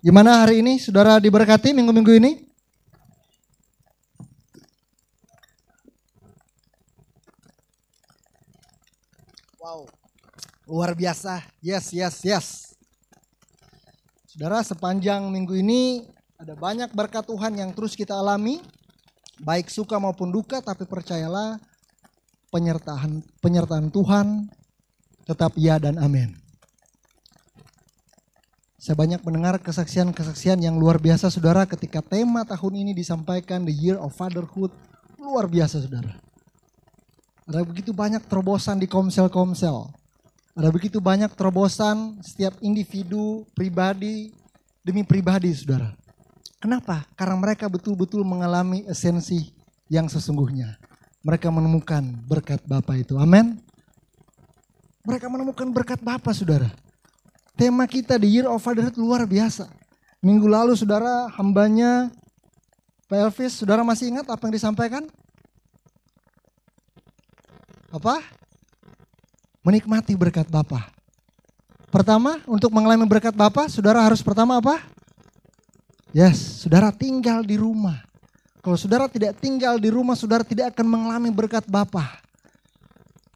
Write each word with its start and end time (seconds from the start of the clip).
Gimana 0.00 0.48
hari 0.48 0.64
ini 0.64 0.80
saudara 0.80 1.20
diberkati 1.20 1.76
minggu-minggu 1.76 2.16
ini? 2.16 2.32
Wow, 9.60 9.84
luar 10.64 10.96
biasa. 10.96 11.44
Yes, 11.60 11.92
yes, 11.92 12.24
yes. 12.24 12.46
Saudara, 14.24 14.64
sepanjang 14.64 15.20
minggu 15.28 15.52
ini 15.60 16.08
ada 16.40 16.56
banyak 16.56 16.88
berkat 16.96 17.28
Tuhan 17.28 17.60
yang 17.60 17.76
terus 17.76 17.92
kita 17.92 18.16
alami, 18.16 18.64
baik 19.44 19.68
suka 19.68 20.00
maupun 20.00 20.32
duka, 20.32 20.64
tapi 20.64 20.88
percayalah 20.88 21.60
penyertaan 22.48 23.20
penyertaan 23.44 23.92
Tuhan 23.92 24.48
tetap 25.28 25.52
ya 25.60 25.76
dan 25.76 26.00
amin. 26.00 26.49
Saya 28.80 28.96
banyak 28.96 29.20
mendengar 29.20 29.60
kesaksian-kesaksian 29.60 30.64
yang 30.64 30.80
luar 30.80 30.96
biasa 30.96 31.28
saudara 31.28 31.68
ketika 31.68 32.00
tema 32.00 32.48
tahun 32.48 32.80
ini 32.80 32.96
disampaikan 32.96 33.60
The 33.60 33.76
Year 33.76 34.00
of 34.00 34.16
Fatherhood. 34.16 34.72
Luar 35.20 35.44
biasa 35.44 35.84
saudara. 35.84 36.16
Ada 37.44 37.60
begitu 37.60 37.92
banyak 37.92 38.24
terobosan 38.24 38.80
di 38.80 38.88
komsel-komsel. 38.88 39.84
Ada 40.56 40.72
begitu 40.72 40.96
banyak 40.96 41.28
terobosan 41.36 42.24
setiap 42.24 42.56
individu, 42.64 43.44
pribadi, 43.52 44.32
demi 44.80 45.04
pribadi 45.04 45.52
saudara. 45.52 45.92
Kenapa? 46.56 47.04
Karena 47.20 47.36
mereka 47.36 47.68
betul-betul 47.68 48.24
mengalami 48.24 48.88
esensi 48.88 49.52
yang 49.92 50.08
sesungguhnya. 50.08 50.80
Mereka 51.20 51.52
menemukan 51.52 52.00
berkat 52.24 52.64
Bapa 52.64 52.96
itu. 52.96 53.20
Amin. 53.20 53.60
Mereka 55.04 55.28
menemukan 55.28 55.68
berkat 55.68 56.00
Bapa 56.00 56.32
saudara. 56.32 56.72
Tema 57.60 57.84
kita 57.84 58.16
di 58.16 58.40
Year 58.40 58.48
of 58.48 58.64
Fatherhood 58.64 58.96
luar 58.96 59.28
biasa. 59.28 59.68
Minggu 60.24 60.48
lalu 60.48 60.72
saudara 60.72 61.28
hambanya 61.36 62.08
Pak 63.04 63.28
Elvis, 63.28 63.60
saudara 63.60 63.84
masih 63.84 64.08
ingat 64.08 64.24
apa 64.32 64.40
yang 64.48 64.56
disampaikan? 64.56 65.04
Apa? 67.92 68.24
Menikmati 69.60 70.16
berkat 70.16 70.48
Bapa. 70.48 70.88
Pertama, 71.92 72.40
untuk 72.48 72.72
mengalami 72.72 73.04
berkat 73.04 73.36
Bapa, 73.36 73.68
saudara 73.68 74.00
harus 74.00 74.24
pertama 74.24 74.56
apa? 74.56 74.80
Yes, 76.16 76.64
saudara 76.64 76.88
tinggal 76.88 77.44
di 77.44 77.60
rumah. 77.60 78.00
Kalau 78.64 78.80
saudara 78.80 79.04
tidak 79.04 79.36
tinggal 79.36 79.76
di 79.76 79.92
rumah, 79.92 80.16
saudara 80.16 80.48
tidak 80.48 80.72
akan 80.72 80.86
mengalami 80.88 81.28
berkat 81.28 81.68
Bapa. 81.68 82.19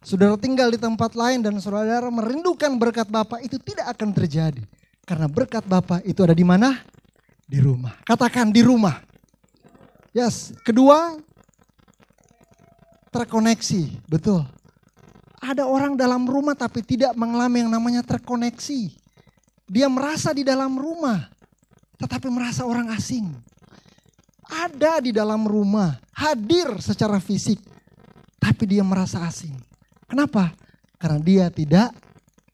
Saudara 0.05 0.37
tinggal 0.37 0.69
di 0.69 0.77
tempat 0.77 1.17
lain 1.17 1.41
dan 1.41 1.57
saudara 1.57 2.05
merindukan 2.13 2.77
berkat 2.77 3.09
Bapak 3.09 3.41
itu 3.41 3.57
tidak 3.57 3.89
akan 3.97 4.13
terjadi. 4.13 4.61
Karena 5.01 5.25
berkat 5.25 5.65
Bapak 5.65 6.05
itu 6.05 6.21
ada 6.21 6.37
di 6.37 6.45
mana? 6.45 6.77
Di 7.49 7.57
rumah. 7.57 7.97
Katakan 8.05 8.53
di 8.53 8.61
rumah. 8.61 9.01
Yes. 10.13 10.53
Kedua, 10.61 11.17
terkoneksi. 13.09 14.05
Betul. 14.05 14.45
Ada 15.41 15.65
orang 15.65 15.97
dalam 15.97 16.29
rumah 16.29 16.53
tapi 16.53 16.85
tidak 16.85 17.17
mengalami 17.17 17.65
yang 17.65 17.73
namanya 17.73 18.05
terkoneksi. 18.05 18.93
Dia 19.65 19.89
merasa 19.89 20.29
di 20.37 20.45
dalam 20.45 20.77
rumah, 20.77 21.25
tetapi 21.97 22.29
merasa 22.29 22.61
orang 22.61 22.93
asing. 22.93 23.25
Ada 24.45 25.01
di 25.01 25.09
dalam 25.09 25.49
rumah, 25.49 25.97
hadir 26.13 26.77
secara 26.77 27.17
fisik, 27.17 27.57
tapi 28.37 28.69
dia 28.69 28.85
merasa 28.85 29.25
asing. 29.25 29.57
Kenapa? 30.05 30.53
Karena 31.01 31.19
dia 31.21 31.45
tidak 31.49 31.93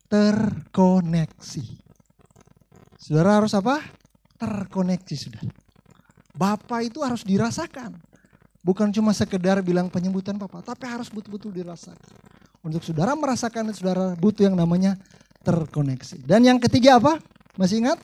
terkoneksi. 0.08 1.64
Saudara 3.00 3.40
harus 3.40 3.52
apa? 3.56 3.80
Terkoneksi 4.36 5.16
sudah. 5.16 5.42
Bapak 6.32 6.88
itu 6.88 7.00
harus 7.04 7.24
dirasakan. 7.24 7.96
Bukan 8.62 8.94
cuma 8.94 9.10
sekedar 9.10 9.58
bilang 9.60 9.90
penyebutan 9.90 10.38
Bapak, 10.38 10.62
tapi 10.62 10.86
harus 10.86 11.10
betul-betul 11.10 11.50
dirasakan. 11.50 11.98
Untuk 12.62 12.86
saudara 12.86 13.18
merasakan, 13.18 13.74
saudara 13.74 14.14
butuh 14.14 14.46
yang 14.46 14.54
namanya 14.54 14.94
terkoneksi. 15.42 16.22
Dan 16.22 16.46
yang 16.46 16.62
ketiga 16.62 17.02
apa? 17.02 17.18
Masih 17.58 17.82
ingat? 17.82 17.98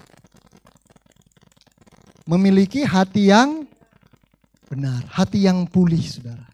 Memiliki 2.27 2.83
hati 2.83 3.31
yang 3.31 3.65
benar, 4.67 5.07
hati 5.15 5.47
yang 5.47 5.65
pulih, 5.65 6.03
saudara. 6.03 6.45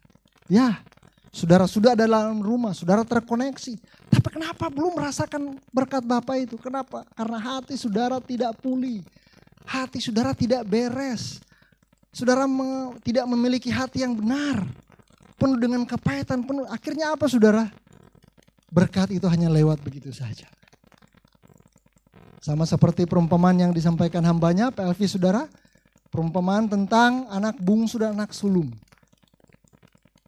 Ya, 0.47 0.85
Saudara 1.35 1.67
sudah 1.67 1.99
ada 1.99 2.07
dalam 2.07 2.39
rumah, 2.39 2.71
saudara 2.71 3.03
terkoneksi. 3.03 3.75
Tapi 4.07 4.29
kenapa 4.31 4.71
belum 4.71 4.95
merasakan 4.95 5.59
berkat 5.75 6.07
Bapak 6.07 6.47
itu? 6.47 6.55
Kenapa? 6.63 7.03
Karena 7.11 7.43
hati 7.43 7.75
saudara 7.75 8.23
tidak 8.23 8.55
pulih. 8.63 9.03
Hati 9.67 9.99
saudara 9.99 10.31
tidak 10.31 10.63
beres. 10.63 11.43
Saudara 12.15 12.47
me 12.47 12.95
tidak 13.03 13.27
memiliki 13.27 13.67
hati 13.67 14.07
yang 14.07 14.15
benar. 14.15 14.63
Penuh 15.35 15.59
dengan 15.59 15.83
kepahitan, 15.83 16.47
penuh. 16.47 16.71
Akhirnya 16.71 17.11
apa 17.11 17.27
saudara? 17.27 17.67
Berkat 18.71 19.11
itu 19.11 19.27
hanya 19.27 19.51
lewat 19.51 19.83
begitu 19.83 20.15
saja. 20.15 20.47
Sama 22.39 22.63
seperti 22.63 23.11
perumpamaan 23.11 23.59
yang 23.59 23.73
disampaikan 23.75 24.23
hambanya, 24.23 24.71
PLV 24.71 25.03
saudara. 25.11 25.51
Perumpamaan 26.15 26.71
tentang 26.71 27.27
anak 27.27 27.59
bungsu 27.59 27.99
dan 27.99 28.15
anak 28.15 28.31
sulung. 28.31 28.71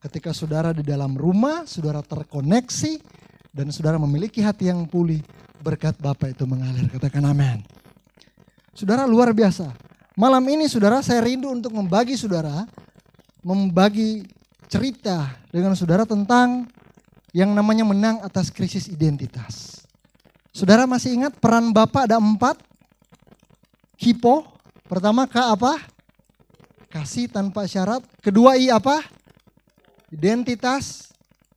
Ketika 0.06 0.30
saudara 0.30 0.70
di 0.70 0.86
dalam 0.86 1.18
rumah, 1.18 1.66
saudara 1.66 1.98
terkoneksi, 1.98 3.02
dan 3.50 3.74
saudara 3.74 3.98
memiliki 3.98 4.38
hati 4.38 4.70
yang 4.70 4.86
pulih, 4.86 5.18
berkat 5.58 5.98
Bapak 5.98 6.30
itu 6.30 6.46
mengalir. 6.46 6.86
Katakan 6.94 7.26
amin. 7.26 7.66
Saudara 8.70 9.02
luar 9.02 9.34
biasa. 9.34 9.66
Malam 10.14 10.46
ini 10.46 10.70
saudara 10.70 11.02
saya 11.02 11.26
rindu 11.26 11.50
untuk 11.50 11.74
membagi 11.74 12.14
saudara, 12.14 12.70
membagi 13.42 14.30
cerita 14.70 15.34
dengan 15.50 15.74
saudara 15.74 16.06
tentang 16.06 16.70
yang 17.34 17.50
namanya 17.50 17.82
menang 17.82 18.22
atas 18.22 18.54
krisis 18.54 18.86
identitas. 18.86 19.82
Saudara 20.54 20.86
masih 20.86 21.18
ingat 21.18 21.34
peran 21.42 21.74
Bapak 21.74 22.06
ada 22.06 22.22
empat? 22.22 22.62
Hipo, 23.98 24.46
pertama 24.86 25.26
K 25.26 25.50
apa? 25.50 25.82
Kasih 26.94 27.26
tanpa 27.26 27.66
syarat. 27.66 28.06
Kedua 28.22 28.54
I 28.54 28.70
apa? 28.70 29.15
Identitas. 30.10 31.10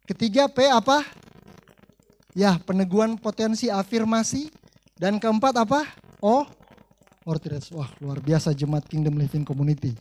Ketiga 0.10 0.50
P 0.50 0.66
apa? 0.66 1.06
Ya, 2.34 2.58
peneguhan 2.62 3.18
potensi 3.18 3.70
afirmasi. 3.70 4.50
Dan 5.00 5.16
keempat 5.16 5.56
apa? 5.56 5.88
O, 6.20 6.44
orthodox. 7.24 7.72
Wah, 7.72 7.88
luar 8.04 8.20
biasa 8.20 8.52
jemaat 8.52 8.84
Kingdom 8.90 9.16
Living 9.16 9.48
Community. 9.48 9.96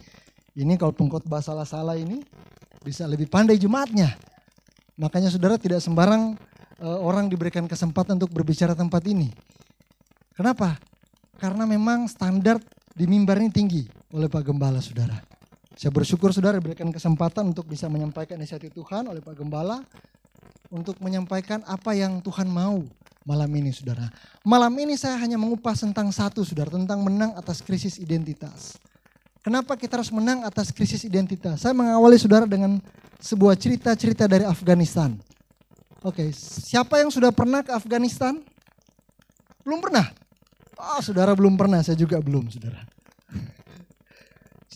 Ini 0.59 0.75
kalau 0.75 0.91
pengkhotbah 0.91 1.38
salah-salah 1.38 1.94
ini 1.94 2.19
bisa 2.82 3.06
lebih 3.06 3.31
pandai 3.31 3.60
jemaatnya. 3.60 4.19
Makanya 4.98 5.30
saudara 5.30 5.54
tidak 5.54 5.78
sembarang 5.78 6.34
uh, 6.82 6.98
orang 6.98 7.30
diberikan 7.30 7.70
kesempatan 7.70 8.19
untuk 8.19 8.34
berbicara 8.34 8.75
tempat 8.75 9.06
ini. 9.06 9.30
Kenapa? 10.34 10.75
Karena 11.38 11.62
memang 11.62 12.10
standar 12.10 12.59
di 12.91 13.06
mimbar 13.06 13.38
ini 13.38 13.54
tinggi 13.54 13.86
oleh 14.10 14.26
Pak 14.26 14.42
Gembala 14.42 14.82
saudara. 14.82 15.28
Saya 15.78 15.94
bersyukur 15.94 16.34
saudara 16.34 16.59
diberikan 16.59 16.91
kesempatan 16.91 17.55
untuk 17.55 17.71
bisa 17.71 17.87
menyampaikan 17.87 18.34
inisiatif 18.34 18.75
Tuhan 18.75 19.06
oleh 19.06 19.22
Pak 19.22 19.39
Gembala 19.39 19.78
untuk 20.75 20.99
menyampaikan 20.99 21.62
apa 21.71 21.94
yang 21.94 22.19
Tuhan 22.19 22.50
mau 22.50 22.83
malam 23.22 23.47
ini 23.55 23.71
saudara. 23.71 24.11
Malam 24.43 24.75
ini 24.75 24.99
saya 24.99 25.15
hanya 25.22 25.39
mengupas 25.39 25.78
tentang 25.78 26.11
satu 26.11 26.43
saudara, 26.43 26.75
tentang 26.75 26.99
menang 27.06 27.31
atas 27.39 27.62
krisis 27.62 27.94
identitas. 28.03 28.75
Kenapa 29.39 29.78
kita 29.78 30.03
harus 30.03 30.11
menang 30.11 30.43
atas 30.43 30.75
krisis 30.75 31.06
identitas? 31.06 31.62
Saya 31.62 31.78
mengawali 31.78 32.19
saudara 32.19 32.43
dengan 32.43 32.83
sebuah 33.22 33.55
cerita-cerita 33.55 34.27
dari 34.27 34.43
Afghanistan. 34.43 35.15
Oke, 36.03 36.34
siapa 36.34 36.99
yang 36.99 37.15
sudah 37.15 37.31
pernah 37.31 37.62
ke 37.62 37.71
Afghanistan? 37.71 38.34
Belum 39.62 39.78
pernah? 39.78 40.10
Oh, 40.75 40.99
saudara 41.06 41.39
belum 41.39 41.55
pernah, 41.55 41.87
saya 41.87 41.95
juga 41.95 42.19
belum, 42.19 42.50
saudara. 42.50 42.83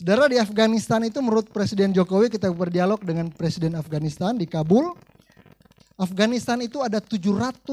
Saudara 0.03 0.27
di 0.27 0.35
Afghanistan 0.35 0.99
itu 1.07 1.23
menurut 1.23 1.47
Presiden 1.47 1.95
Jokowi 1.95 2.27
kita 2.27 2.51
berdialog 2.51 2.99
dengan 3.07 3.31
Presiden 3.31 3.71
Afghanistan 3.71 4.35
di 4.35 4.43
Kabul. 4.43 4.91
Afghanistan 5.95 6.59
itu 6.59 6.83
ada 6.83 6.99
700 6.99 7.63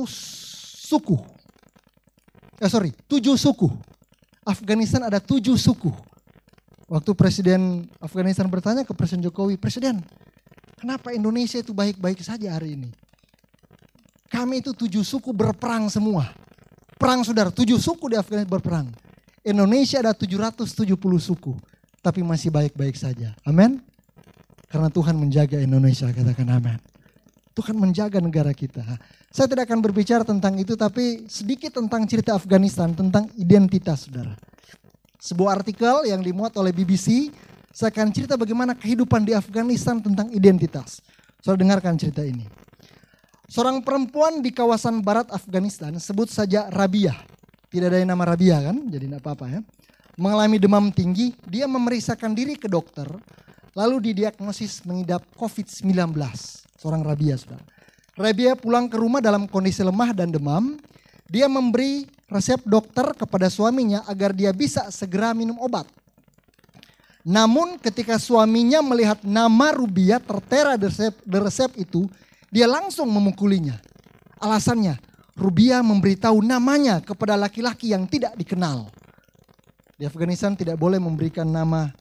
suku. 0.87 1.19
Eh 2.62 2.71
sorry, 2.71 2.94
7 3.11 3.35
suku. 3.35 3.67
Afghanistan 4.47 5.11
ada 5.11 5.19
7 5.19 5.59
suku. 5.59 5.91
Waktu 6.87 7.11
Presiden 7.19 7.91
Afghanistan 7.99 8.47
bertanya 8.47 8.87
ke 8.87 8.94
Presiden 8.94 9.27
Jokowi, 9.27 9.59
Presiden, 9.59 9.99
kenapa 10.79 11.11
Indonesia 11.11 11.59
itu 11.59 11.75
baik-baik 11.75 12.23
saja 12.23 12.55
hari 12.55 12.79
ini? 12.79 12.94
Kami 14.31 14.62
itu 14.62 14.71
tujuh 14.71 15.03
suku 15.03 15.35
berperang 15.35 15.91
semua. 15.91 16.31
Perang 16.94 17.27
saudara, 17.27 17.50
tujuh 17.50 17.82
suku 17.82 18.15
di 18.15 18.15
Afghanistan 18.15 18.55
berperang. 18.55 18.87
Indonesia 19.43 19.99
ada 19.99 20.15
770 20.15 20.79
suku 21.19 21.59
tapi 22.00 22.25
masih 22.25 22.49
baik-baik 22.52 22.97
saja. 22.97 23.37
Amin. 23.44 23.81
Karena 24.70 24.88
Tuhan 24.88 25.17
menjaga 25.19 25.61
Indonesia, 25.61 26.08
katakan 26.08 26.49
amin. 26.49 26.79
Tuhan 27.52 27.76
menjaga 27.76 28.23
negara 28.23 28.55
kita. 28.55 28.81
Saya 29.31 29.50
tidak 29.50 29.69
akan 29.69 29.82
berbicara 29.82 30.23
tentang 30.23 30.56
itu, 30.56 30.79
tapi 30.79 31.26
sedikit 31.26 31.76
tentang 31.76 32.06
cerita 32.06 32.38
Afghanistan, 32.38 32.94
tentang 32.94 33.29
identitas 33.37 34.06
saudara. 34.06 34.35
sebuah 35.20 35.61
artikel 35.61 36.08
yang 36.08 36.25
dimuat 36.25 36.56
oleh 36.56 36.73
BBC. 36.73 37.29
Saya 37.70 37.94
akan 37.94 38.11
cerita 38.11 38.35
bagaimana 38.35 38.75
kehidupan 38.75 39.23
di 39.23 39.37
Afghanistan 39.37 40.03
tentang 40.03 40.26
identitas. 40.35 41.05
Saudara 41.38 41.61
dengarkan 41.62 41.94
cerita 42.00 42.25
ini. 42.25 42.49
Seorang 43.46 43.85
perempuan 43.87 44.43
di 44.43 44.50
kawasan 44.50 45.05
barat 45.05 45.31
Afghanistan, 45.31 45.94
sebut 46.03 46.26
saja 46.26 46.67
Rabia. 46.67 47.14
Tidak 47.70 47.87
ada 47.87 48.03
yang 48.03 48.11
nama 48.11 48.26
Rabia 48.26 48.58
kan, 48.58 48.91
jadi 48.91 49.06
tidak 49.06 49.23
apa-apa 49.23 49.46
ya. 49.46 49.61
Mengalami 50.19 50.59
demam 50.59 50.91
tinggi, 50.91 51.37
dia 51.47 51.71
memeriksakan 51.71 52.35
diri 52.35 52.59
ke 52.59 52.67
dokter, 52.67 53.07
lalu 53.77 54.11
didiagnosis 54.11 54.83
mengidap 54.89 55.23
COVID-19. 55.39 56.17
Seorang 56.81 57.05
Rabia, 57.05 57.37
saudara. 57.39 57.62
Rabia 58.19 58.59
pulang 58.59 58.91
ke 58.91 58.99
rumah 58.99 59.23
dalam 59.23 59.47
kondisi 59.47 59.81
lemah 59.81 60.11
dan 60.12 60.35
demam. 60.35 60.77
Dia 61.31 61.47
memberi 61.47 62.11
resep 62.27 62.59
dokter 62.67 63.07
kepada 63.15 63.47
suaminya 63.47 64.03
agar 64.11 64.35
dia 64.35 64.51
bisa 64.51 64.91
segera 64.91 65.31
minum 65.31 65.57
obat. 65.62 65.87
Namun 67.23 67.77
ketika 67.79 68.17
suaminya 68.17 68.81
melihat 68.81 69.21
nama 69.23 69.77
Rubia 69.77 70.19
tertera 70.19 70.75
di 70.75 70.89
resep, 70.89 71.15
di 71.23 71.39
resep 71.39 71.71
itu, 71.79 72.09
dia 72.49 72.67
langsung 72.67 73.06
memukulinya. 73.13 73.79
Alasannya, 74.41 74.97
Rubia 75.37 75.85
memberitahu 75.85 76.41
namanya 76.43 76.99
kepada 77.05 77.37
laki-laki 77.37 77.93
yang 77.93 78.09
tidak 78.09 78.35
dikenal. 78.35 78.89
Di 80.00 80.08
Afghanistan 80.08 80.56
tidak 80.56 80.81
boleh 80.81 80.97
memberikan 80.97 81.44
nama 81.44 81.93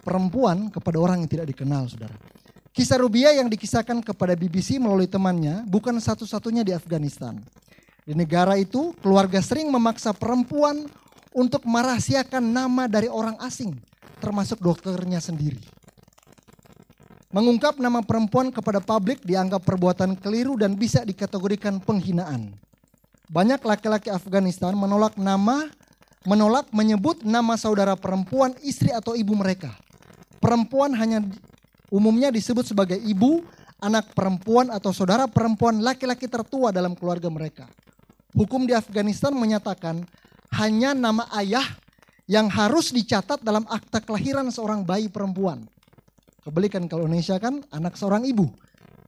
perempuan 0.00 0.72
kepada 0.72 0.96
orang 0.96 1.20
yang 1.20 1.28
tidak 1.28 1.52
dikenal, 1.52 1.84
saudara. 1.92 2.16
Kisah 2.72 2.96
Rubia 2.96 3.36
yang 3.36 3.52
dikisahkan 3.52 4.00
kepada 4.00 4.32
BBC 4.32 4.80
melalui 4.80 5.04
temannya 5.04 5.60
bukan 5.68 5.92
satu-satunya 6.00 6.64
di 6.64 6.72
Afghanistan. 6.72 7.36
Di 8.08 8.16
negara 8.16 8.56
itu, 8.56 8.96
keluarga 9.04 9.44
sering 9.44 9.68
memaksa 9.68 10.16
perempuan 10.16 10.88
untuk 11.36 11.68
merahasiakan 11.68 12.40
nama 12.40 12.88
dari 12.88 13.12
orang 13.12 13.36
asing 13.44 13.76
termasuk 14.24 14.64
dokternya 14.64 15.20
sendiri. 15.20 15.60
Mengungkap 17.28 17.76
nama 17.76 18.00
perempuan 18.00 18.48
kepada 18.48 18.80
publik 18.80 19.20
dianggap 19.20 19.60
perbuatan 19.68 20.16
keliru 20.16 20.56
dan 20.56 20.72
bisa 20.80 21.04
dikategorikan 21.04 21.76
penghinaan. 21.76 22.56
Banyak 23.28 23.60
laki-laki 23.60 24.08
Afghanistan 24.08 24.72
menolak 24.72 25.20
nama, 25.20 25.68
menolak 26.24 26.68
menyebut 26.72 27.22
nama 27.22 27.54
saudara 27.56 27.94
perempuan, 27.94 28.56
istri 28.64 28.90
atau 28.90 29.12
ibu 29.12 29.32
mereka. 29.36 29.72
Perempuan 30.40 30.92
hanya 30.96 31.24
umumnya 31.88 32.32
disebut 32.32 32.68
sebagai 32.68 32.96
ibu, 33.00 33.44
anak 33.80 34.12
perempuan 34.16 34.72
atau 34.72 34.92
saudara 34.92 35.28
perempuan 35.28 35.84
laki-laki 35.84 36.28
tertua 36.28 36.72
dalam 36.72 36.96
keluarga 36.96 37.28
mereka. 37.28 37.68
Hukum 38.34 38.66
di 38.66 38.74
Afghanistan 38.74 39.30
menyatakan 39.36 40.02
hanya 40.56 40.96
nama 40.96 41.28
ayah 41.38 41.64
yang 42.24 42.48
harus 42.48 42.90
dicatat 42.90 43.44
dalam 43.44 43.68
akta 43.68 44.00
kelahiran 44.00 44.48
seorang 44.48 44.82
bayi 44.82 45.12
perempuan. 45.12 45.68
Kebalikan 46.44 46.88
kalau 46.88 47.08
Indonesia 47.08 47.36
kan 47.40 47.60
anak 47.72 47.96
seorang 47.96 48.24
ibu. 48.24 48.48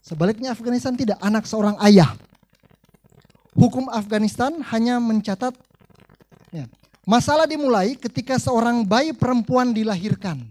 Sebaliknya 0.04 0.54
Afghanistan 0.54 0.94
tidak 0.94 1.18
anak 1.18 1.44
seorang 1.48 1.74
ayah. 1.82 2.14
Hukum 3.56 3.88
Afghanistan 3.88 4.60
hanya 4.70 5.00
mencatat 5.00 5.56
ya, 6.52 6.68
masalah 7.06 7.46
dimulai 7.46 7.94
ketika 7.94 8.36
seorang 8.36 8.82
bayi 8.82 9.14
perempuan 9.14 9.70
dilahirkan. 9.70 10.42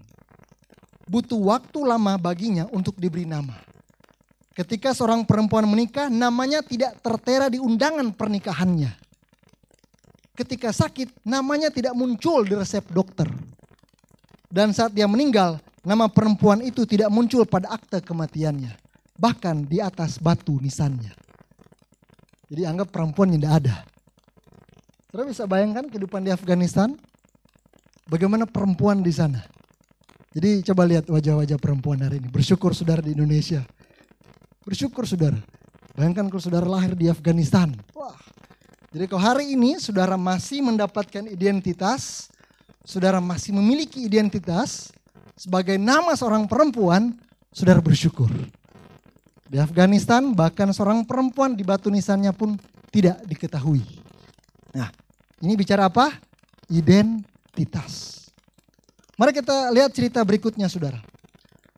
Butuh 1.06 1.38
waktu 1.38 1.86
lama 1.86 2.18
baginya 2.18 2.66
untuk 2.74 2.98
diberi 2.98 3.30
nama. 3.30 3.62
Ketika 4.58 4.96
seorang 4.96 5.22
perempuan 5.28 5.68
menikah, 5.70 6.10
namanya 6.10 6.66
tidak 6.66 6.98
tertera 7.04 7.52
di 7.52 7.62
undangan 7.62 8.10
pernikahannya 8.10 9.06
ketika 10.36 10.70
sakit 10.76 11.24
namanya 11.24 11.72
tidak 11.72 11.96
muncul 11.96 12.44
di 12.44 12.54
resep 12.54 12.84
dokter. 12.92 13.26
Dan 14.52 14.76
saat 14.76 14.92
dia 14.92 15.08
meninggal, 15.08 15.58
nama 15.82 16.12
perempuan 16.12 16.62
itu 16.62 16.84
tidak 16.84 17.10
muncul 17.10 17.48
pada 17.48 17.72
akte 17.72 18.04
kematiannya. 18.04 18.76
Bahkan 19.16 19.66
di 19.66 19.80
atas 19.80 20.20
batu 20.20 20.60
nisannya. 20.60 21.16
Jadi 22.52 22.62
anggap 22.68 22.92
perempuan 22.92 23.32
yang 23.32 23.42
tidak 23.42 23.56
ada. 23.64 23.76
Saudara 25.16 25.32
bisa 25.32 25.48
bayangkan 25.48 25.88
kehidupan 25.88 26.28
di 26.28 26.32
Afghanistan? 26.36 26.92
Bagaimana 28.04 28.44
perempuan 28.44 29.00
di 29.00 29.16
sana? 29.16 29.48
Jadi 30.36 30.60
coba 30.68 30.84
lihat 30.84 31.08
wajah-wajah 31.08 31.56
perempuan 31.56 32.04
hari 32.04 32.20
ini. 32.20 32.28
Bersyukur 32.28 32.76
saudara 32.76 33.00
di 33.00 33.16
Indonesia. 33.16 33.64
Bersyukur 34.68 35.08
saudara. 35.08 35.40
Bayangkan 35.96 36.28
kalau 36.28 36.44
saudara 36.44 36.68
lahir 36.68 37.00
di 37.00 37.08
Afghanistan. 37.08 37.72
Wah, 37.96 38.20
jadi 38.92 39.08
kalau 39.08 39.24
hari 39.24 39.56
ini 39.56 39.80
saudara 39.80 40.20
masih 40.20 40.60
mendapatkan 40.60 41.32
identitas, 41.32 42.28
saudara 42.84 43.24
masih 43.24 43.56
memiliki 43.56 44.04
identitas 44.04 44.92
sebagai 45.40 45.80
nama 45.80 46.12
seorang 46.20 46.44
perempuan, 46.44 47.16
saudara 47.56 47.80
bersyukur. 47.80 48.28
Di 49.48 49.64
Afghanistan 49.64 50.36
bahkan 50.36 50.76
seorang 50.76 51.08
perempuan 51.08 51.56
di 51.56 51.64
batu 51.64 51.88
nisannya 51.88 52.36
pun 52.36 52.60
tidak 52.92 53.24
diketahui. 53.24 54.04
Nah, 54.76 54.92
ini 55.44 55.54
bicara 55.60 55.92
apa? 55.92 56.16
Identitas. 56.72 58.28
Mari 59.16 59.32
kita 59.36 59.72
lihat 59.72 59.92
cerita 59.96 60.20
berikutnya 60.24 60.68
saudara. 60.68 61.00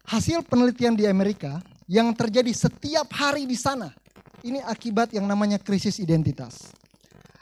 Hasil 0.10 0.42
penelitian 0.46 0.98
di 0.98 1.06
Amerika 1.06 1.62
yang 1.90 2.14
terjadi 2.14 2.50
setiap 2.54 3.08
hari 3.14 3.46
di 3.46 3.58
sana. 3.58 3.94
Ini 4.46 4.62
akibat 4.66 5.14
yang 5.14 5.26
namanya 5.26 5.58
krisis 5.58 5.98
identitas. 5.98 6.70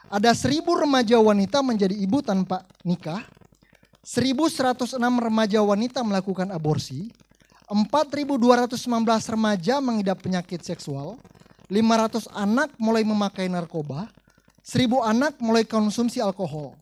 Ada 0.06 0.32
seribu 0.32 0.78
remaja 0.78 1.18
wanita 1.18 1.60
menjadi 1.60 1.92
ibu 1.92 2.22
tanpa 2.22 2.62
nikah, 2.86 3.26
1106 4.06 5.02
remaja 5.02 5.58
wanita 5.66 6.00
melakukan 6.06 6.54
aborsi, 6.54 7.10
4219 7.66 8.78
remaja 9.34 9.82
mengidap 9.82 10.22
penyakit 10.22 10.62
seksual, 10.62 11.18
500 11.66 12.30
anak 12.30 12.70
mulai 12.78 13.02
memakai 13.02 13.50
narkoba, 13.50 14.06
1000 14.66 14.90
anak 14.98 15.38
mulai 15.38 15.62
konsumsi 15.62 16.18
alkohol, 16.18 16.74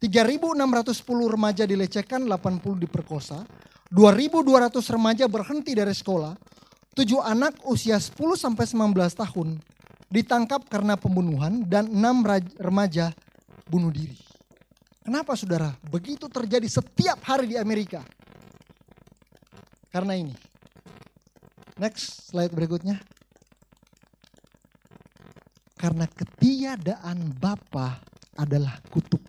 3610 0.00 1.28
remaja 1.28 1.68
dilecehkan, 1.68 2.24
80 2.24 2.80
diperkosa, 2.80 3.44
2200 3.92 4.72
remaja 4.88 5.28
berhenti 5.28 5.76
dari 5.76 5.92
sekolah, 5.92 6.32
7 6.96 7.20
anak 7.20 7.60
usia 7.68 8.00
10 8.00 8.16
sampai 8.32 8.64
19 8.64 9.12
tahun 9.12 9.60
ditangkap 10.08 10.64
karena 10.72 10.96
pembunuhan 10.96 11.68
dan 11.68 11.92
enam 11.92 12.24
remaja 12.56 13.12
bunuh 13.68 13.92
diri. 13.92 14.16
Kenapa 15.04 15.36
saudara? 15.36 15.76
Begitu 15.84 16.32
terjadi 16.32 16.64
setiap 16.64 17.20
hari 17.28 17.52
di 17.52 17.56
Amerika. 17.60 18.00
Karena 19.92 20.16
ini. 20.16 20.32
Next 21.76 22.32
slide 22.32 22.52
berikutnya. 22.52 23.00
Karena 25.78 26.10
ketiadaan 26.10 27.38
Bapa 27.38 28.02
adalah 28.34 28.82
kutuk. 28.90 29.22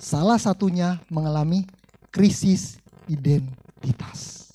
Salah 0.00 0.40
satunya 0.40 0.96
mengalami 1.12 1.68
krisis 2.08 2.80
identitas. 3.04 4.48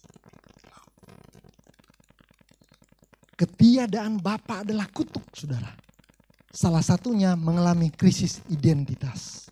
Ketiadaan 3.37 4.17
Bapak 4.17 4.65
adalah 4.65 4.89
kutuk, 4.89 5.21
saudara. 5.35 5.69
Salah 6.55 6.81
satunya 6.81 7.35
mengalami 7.35 7.91
krisis 7.91 8.39
identitas. 8.47 9.51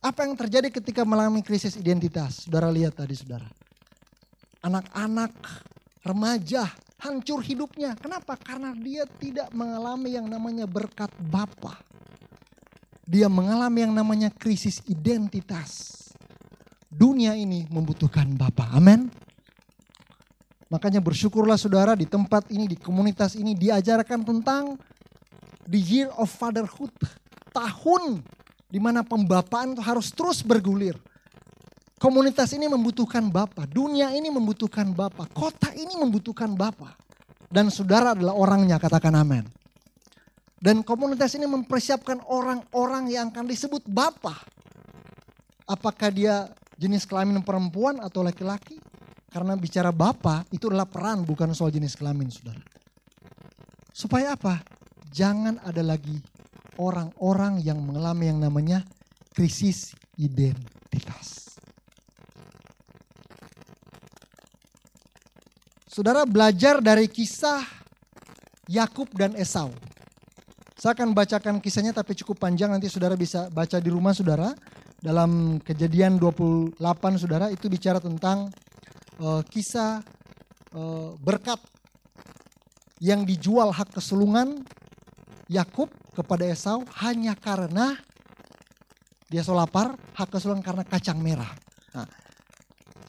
Apa 0.00 0.24
yang 0.24 0.34
terjadi 0.34 0.72
ketika 0.72 1.04
mengalami 1.04 1.44
krisis 1.44 1.76
identitas? 1.76 2.48
Saudara 2.48 2.72
lihat 2.72 2.96
tadi, 2.96 3.12
saudara. 3.12 3.44
Anak-anak, 4.64 5.36
remaja, 6.00 6.64
hancur 6.98 7.40
hidupnya. 7.42 7.94
Kenapa? 7.98 8.34
Karena 8.34 8.74
dia 8.74 9.06
tidak 9.18 9.48
mengalami 9.54 10.18
yang 10.18 10.26
namanya 10.26 10.66
berkat 10.66 11.10
Bapa. 11.18 11.78
Dia 13.08 13.30
mengalami 13.30 13.88
yang 13.88 13.94
namanya 13.94 14.28
krisis 14.28 14.84
identitas. 14.84 15.96
Dunia 16.90 17.32
ini 17.38 17.64
membutuhkan 17.70 18.28
Bapa. 18.36 18.68
Amin. 18.74 19.08
Makanya 20.68 21.00
bersyukurlah 21.00 21.56
saudara 21.56 21.96
di 21.96 22.04
tempat 22.04 22.52
ini, 22.52 22.68
di 22.68 22.76
komunitas 22.76 23.32
ini 23.32 23.56
diajarkan 23.56 24.20
tentang 24.20 24.76
the 25.64 25.80
year 25.80 26.12
of 26.20 26.28
fatherhood. 26.28 26.92
Tahun 27.48 28.20
di 28.68 28.76
mana 28.76 29.00
pembapaan 29.00 29.72
itu 29.72 29.80
harus 29.80 30.12
terus 30.12 30.44
bergulir. 30.44 30.92
Komunitas 31.98 32.54
ini 32.54 32.70
membutuhkan 32.70 33.26
Bapak, 33.26 33.74
dunia 33.74 34.14
ini 34.14 34.30
membutuhkan 34.30 34.94
Bapak, 34.94 35.34
kota 35.34 35.74
ini 35.74 35.98
membutuhkan 35.98 36.54
Bapak. 36.54 36.94
Dan 37.50 37.74
saudara 37.74 38.14
adalah 38.14 38.38
orangnya, 38.38 38.78
katakan 38.78 39.18
amin. 39.18 39.42
Dan 40.62 40.86
komunitas 40.86 41.34
ini 41.34 41.50
mempersiapkan 41.50 42.22
orang-orang 42.30 43.10
yang 43.10 43.34
akan 43.34 43.50
disebut 43.50 43.82
Bapak. 43.90 44.46
Apakah 45.66 46.14
dia 46.14 46.46
jenis 46.78 47.02
kelamin 47.02 47.42
perempuan 47.42 47.98
atau 47.98 48.22
laki-laki? 48.22 48.78
Karena 49.34 49.58
bicara 49.58 49.90
Bapak 49.90 50.54
itu 50.54 50.70
adalah 50.70 50.86
peran 50.86 51.26
bukan 51.26 51.50
soal 51.50 51.74
jenis 51.74 51.98
kelamin 51.98 52.30
saudara. 52.30 52.62
Supaya 53.90 54.38
apa? 54.38 54.62
Jangan 55.10 55.58
ada 55.66 55.82
lagi 55.82 56.22
orang-orang 56.78 57.58
yang 57.58 57.82
mengalami 57.82 58.30
yang 58.30 58.38
namanya 58.38 58.86
krisis 59.34 59.98
identitas. 60.14 61.47
Saudara 65.98 66.22
belajar 66.22 66.78
dari 66.78 67.10
kisah 67.10 67.58
Yakub 68.70 69.10
dan 69.18 69.34
Esau. 69.34 69.74
Saya 70.78 70.94
akan 70.94 71.10
bacakan 71.10 71.58
kisahnya 71.58 71.90
tapi 71.90 72.14
cukup 72.14 72.38
panjang 72.38 72.70
nanti 72.70 72.86
saudara 72.86 73.18
bisa 73.18 73.50
baca 73.50 73.82
di 73.82 73.90
rumah 73.90 74.14
saudara. 74.14 74.54
Dalam 75.02 75.58
kejadian 75.58 76.22
28 76.22 76.78
saudara 77.18 77.50
itu 77.50 77.66
bicara 77.66 77.98
tentang 77.98 78.46
uh, 79.18 79.42
kisah 79.50 79.98
uh, 80.78 81.18
berkat 81.18 81.58
yang 83.02 83.26
dijual 83.26 83.74
hak 83.74 83.90
kesulungan 83.90 84.62
Yakub 85.50 85.90
kepada 86.14 86.46
Esau 86.46 86.86
hanya 87.02 87.34
karena 87.34 87.98
dia 89.34 89.42
so 89.42 89.50
lapar, 89.50 89.98
hak 90.14 90.30
kesulungan 90.30 90.62
karena 90.62 90.86
kacang 90.86 91.18
merah. 91.18 91.50
Nah, 91.90 92.06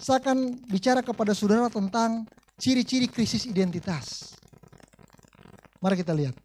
saya 0.01 0.17
akan 0.25 0.57
bicara 0.65 1.05
kepada 1.05 1.37
saudara 1.37 1.69
tentang 1.69 2.25
ciri-ciri 2.59 3.07
krisis 3.07 3.47
identitas. 3.47 4.35
Mari 5.79 5.95
kita 6.03 6.11
lihat. 6.11 6.35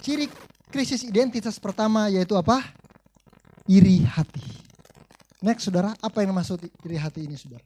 Ciri 0.00 0.26
krisis 0.72 1.04
identitas 1.04 1.60
pertama 1.60 2.08
yaitu 2.08 2.32
apa? 2.32 2.64
Iri 3.68 4.00
hati. 4.08 4.42
Next 5.44 5.68
saudara, 5.68 5.92
apa 6.00 6.24
yang 6.24 6.32
maksud 6.32 6.64
iri 6.88 6.96
hati 6.96 7.28
ini 7.28 7.36
saudara? 7.36 7.62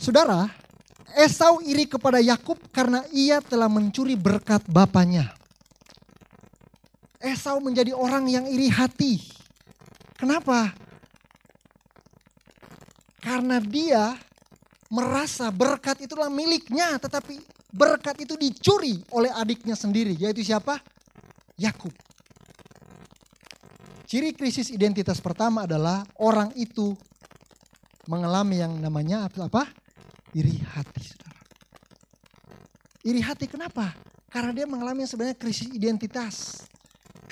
Saudara, 0.00 0.40
Esau 1.12 1.60
iri 1.60 1.84
kepada 1.84 2.18
Yakub 2.24 2.56
karena 2.72 3.04
ia 3.12 3.44
telah 3.44 3.68
mencuri 3.68 4.16
berkat 4.16 4.64
bapaknya. 4.64 5.28
Esau 7.20 7.60
menjadi 7.60 7.92
orang 7.92 8.26
yang 8.32 8.48
iri 8.48 8.72
hati. 8.72 9.20
Kenapa? 10.16 10.72
Karena 13.32 13.56
dia 13.64 14.12
merasa 14.92 15.48
berkat 15.48 16.04
itulah 16.04 16.28
miliknya, 16.28 17.00
tetapi 17.00 17.40
berkat 17.72 18.28
itu 18.28 18.36
dicuri 18.36 19.00
oleh 19.08 19.32
adiknya 19.32 19.72
sendiri, 19.72 20.12
yaitu 20.20 20.44
siapa? 20.44 20.76
Yakub. 21.56 21.96
Ciri 24.04 24.36
krisis 24.36 24.68
identitas 24.68 25.16
pertama 25.16 25.64
adalah 25.64 26.04
orang 26.20 26.52
itu 26.60 26.92
mengalami 28.04 28.60
yang 28.60 28.76
namanya 28.76 29.24
apa? 29.24 29.64
Iri 30.36 30.60
hati. 30.76 31.08
Iri 33.08 33.24
hati 33.24 33.48
kenapa? 33.48 33.96
Karena 34.28 34.52
dia 34.52 34.68
mengalami 34.68 35.08
yang 35.08 35.10
sebenarnya 35.16 35.40
krisis 35.40 35.72
identitas. 35.72 36.68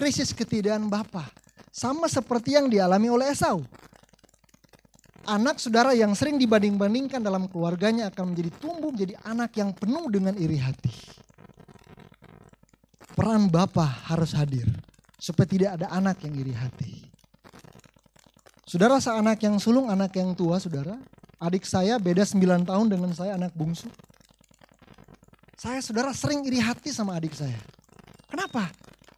Krisis 0.00 0.32
ketidakan 0.32 0.88
Bapa. 0.88 1.28
Sama 1.68 2.08
seperti 2.08 2.56
yang 2.56 2.72
dialami 2.72 3.12
oleh 3.12 3.36
Esau 3.36 3.60
anak 5.30 5.62
saudara 5.62 5.94
yang 5.94 6.10
sering 6.18 6.34
dibanding-bandingkan 6.42 7.22
dalam 7.22 7.46
keluarganya 7.46 8.10
akan 8.10 8.34
menjadi 8.34 8.50
tumbuh 8.58 8.90
menjadi 8.90 9.14
anak 9.22 9.54
yang 9.54 9.70
penuh 9.70 10.10
dengan 10.10 10.34
iri 10.34 10.58
hati. 10.58 10.90
Peran 13.14 13.46
Bapak 13.46 14.10
harus 14.10 14.34
hadir 14.34 14.66
supaya 15.20 15.46
tidak 15.46 15.70
ada 15.78 15.86
anak 15.94 16.18
yang 16.26 16.34
iri 16.34 16.54
hati. 16.56 17.06
Saudara 18.66 18.98
seanak 19.02 19.38
yang 19.42 19.58
sulung, 19.58 19.90
anak 19.90 20.14
yang 20.14 20.34
tua, 20.34 20.58
saudara. 20.58 20.98
Adik 21.40 21.64
saya 21.64 21.96
beda 21.96 22.22
9 22.22 22.68
tahun 22.68 22.86
dengan 22.86 23.10
saya 23.16 23.34
anak 23.34 23.50
bungsu. 23.56 23.88
Saya 25.56 25.80
saudara 25.84 26.14
sering 26.14 26.44
iri 26.46 26.60
hati 26.60 26.92
sama 26.94 27.18
adik 27.18 27.36
saya. 27.36 27.56
Kenapa? 28.30 28.70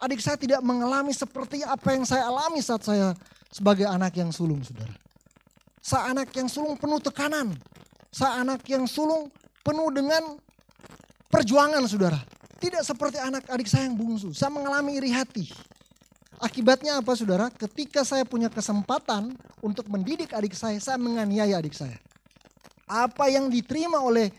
Adik 0.02 0.18
saya 0.18 0.34
tidak 0.34 0.58
mengalami 0.64 1.14
seperti 1.14 1.62
apa 1.62 1.94
yang 1.94 2.02
saya 2.02 2.26
alami 2.26 2.58
saat 2.58 2.82
saya 2.82 3.14
sebagai 3.52 3.86
anak 3.86 4.16
yang 4.18 4.32
sulung, 4.34 4.64
saudara. 4.64 4.94
Sa 5.92 6.08
anak 6.08 6.32
yang 6.32 6.48
sulung 6.48 6.80
penuh 6.80 6.96
tekanan. 7.04 7.52
Sa 8.08 8.40
anak 8.40 8.64
yang 8.64 8.88
sulung 8.88 9.28
penuh 9.60 9.92
dengan 9.92 10.40
perjuangan 11.28 11.84
saudara. 11.84 12.16
Tidak 12.56 12.80
seperti 12.80 13.20
anak 13.20 13.44
adik 13.52 13.68
saya 13.68 13.92
yang 13.92 14.00
bungsu. 14.00 14.32
Saya 14.32 14.48
mengalami 14.48 14.96
iri 14.96 15.12
hati. 15.12 15.52
Akibatnya 16.40 16.96
apa 16.96 17.12
saudara? 17.12 17.52
Ketika 17.52 18.08
saya 18.08 18.24
punya 18.24 18.48
kesempatan 18.48 19.36
untuk 19.60 19.84
mendidik 19.92 20.32
adik 20.32 20.56
saya, 20.56 20.80
saya 20.80 20.96
menganiaya 20.96 21.60
adik 21.60 21.76
saya. 21.76 22.00
Apa 22.88 23.28
yang 23.28 23.52
diterima 23.52 24.00
oleh 24.00 24.32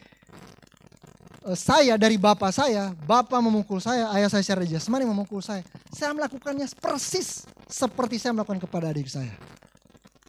eh, 1.46 1.58
saya 1.58 2.02
dari 2.02 2.18
bapak 2.18 2.50
saya, 2.50 2.98
bapak 3.06 3.38
memukul 3.46 3.78
saya, 3.78 4.10
ayah 4.18 4.28
saya 4.34 4.42
secara 4.42 4.66
jasmani 4.66 5.06
memukul 5.06 5.38
saya. 5.38 5.62
Saya 5.94 6.18
melakukannya 6.18 6.66
persis 6.82 7.46
seperti 7.70 8.18
saya 8.18 8.34
melakukan 8.34 8.58
kepada 8.58 8.90
adik 8.90 9.06
saya. 9.06 9.38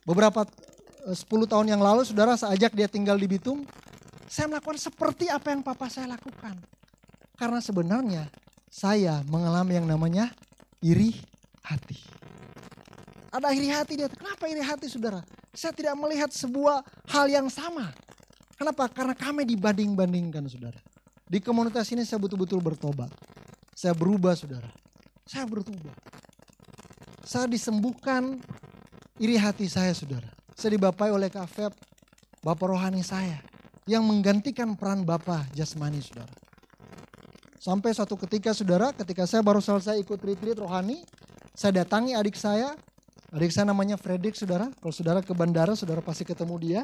Beberapa 0.04 0.44
10 1.04 1.28
tahun 1.28 1.66
yang 1.68 1.84
lalu 1.84 2.08
saudara 2.08 2.32
saya 2.32 2.56
ajak 2.56 2.72
dia 2.72 2.88
tinggal 2.88 3.20
di 3.20 3.28
Bitung. 3.28 3.68
Saya 4.24 4.48
melakukan 4.48 4.80
seperti 4.80 5.28
apa 5.28 5.52
yang 5.52 5.60
papa 5.60 5.92
saya 5.92 6.08
lakukan. 6.16 6.56
Karena 7.36 7.60
sebenarnya 7.60 8.24
saya 8.72 9.20
mengalami 9.28 9.76
yang 9.76 9.84
namanya 9.84 10.32
iri 10.80 11.12
hati. 11.60 12.00
Ada 13.28 13.52
iri 13.52 13.68
hati 13.68 14.00
dia. 14.00 14.08
Kenapa 14.08 14.48
iri 14.48 14.64
hati 14.64 14.88
saudara? 14.88 15.20
Saya 15.52 15.76
tidak 15.76 15.94
melihat 16.00 16.30
sebuah 16.32 16.80
hal 17.10 17.26
yang 17.28 17.46
sama. 17.52 17.92
Kenapa? 18.54 18.88
Karena 18.88 19.12
kami 19.12 19.44
dibanding-bandingkan 19.44 20.46
saudara. 20.48 20.78
Di 21.26 21.42
komunitas 21.42 21.90
ini 21.90 22.06
saya 22.06 22.22
betul-betul 22.22 22.62
bertobat. 22.62 23.10
Saya 23.74 23.92
berubah 23.92 24.38
saudara. 24.38 24.70
Saya 25.26 25.44
berubah. 25.50 25.94
Saya 27.26 27.50
disembuhkan 27.50 28.38
iri 29.18 29.34
hati 29.34 29.66
saya 29.66 29.90
saudara. 29.90 30.30
Saya 30.54 30.78
dibapai 30.78 31.10
oleh 31.10 31.28
Kak 31.28 31.50
Feb, 31.50 31.72
Bapak 32.40 32.70
rohani 32.70 33.02
saya. 33.02 33.42
Yang 33.84 34.04
menggantikan 34.06 34.78
peran 34.78 35.04
Bapak 35.04 35.52
jasmani 35.52 36.00
saudara. 36.00 36.32
Sampai 37.60 37.92
suatu 37.96 38.16
ketika 38.20 38.52
saudara, 38.52 38.92
ketika 38.92 39.24
saya 39.24 39.40
baru 39.40 39.60
selesai 39.60 39.96
ikut 40.00 40.20
retreat 40.20 40.56
rohani, 40.56 41.04
saya 41.52 41.84
datangi 41.84 42.12
adik 42.12 42.36
saya. 42.36 42.76
Adik 43.34 43.50
saya 43.50 43.68
namanya 43.68 43.98
Fredrik 43.98 44.36
saudara. 44.38 44.70
Kalau 44.78 44.94
saudara 44.94 45.20
ke 45.20 45.32
bandara, 45.34 45.74
saudara 45.74 46.04
pasti 46.04 46.28
ketemu 46.28 46.54
dia. 46.60 46.82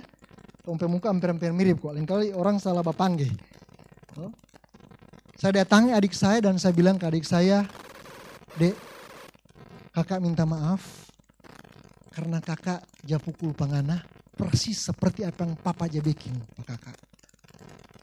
Tompe 0.67 0.85
muka 0.91 1.09
hampir-hampir 1.09 1.53
mirip 1.55 1.81
kok. 1.81 1.95
Lain 1.97 2.05
kali 2.05 2.33
orang 2.35 2.61
salah 2.61 2.85
bapangge. 2.85 3.29
Oh. 4.19 4.33
Saya 5.41 5.65
datangi 5.65 5.97
adik 5.97 6.13
saya 6.13 6.45
dan 6.45 6.61
saya 6.61 6.77
bilang 6.77 7.01
ke 7.01 7.09
adik 7.09 7.25
saya, 7.25 7.65
Dek, 8.61 8.77
kakak 9.97 10.21
minta 10.21 10.45
maaf 10.45 11.09
karena 12.13 12.43
kakak 12.43 12.85
japukul 13.05 13.53
pangana 13.53 14.05
persis 14.35 14.81
seperti 14.81 15.25
apa 15.29 15.45
yang 15.45 15.55
papa 15.61 15.85
jabeking 15.91 16.37
pak 16.57 16.77
kakak. 16.77 16.99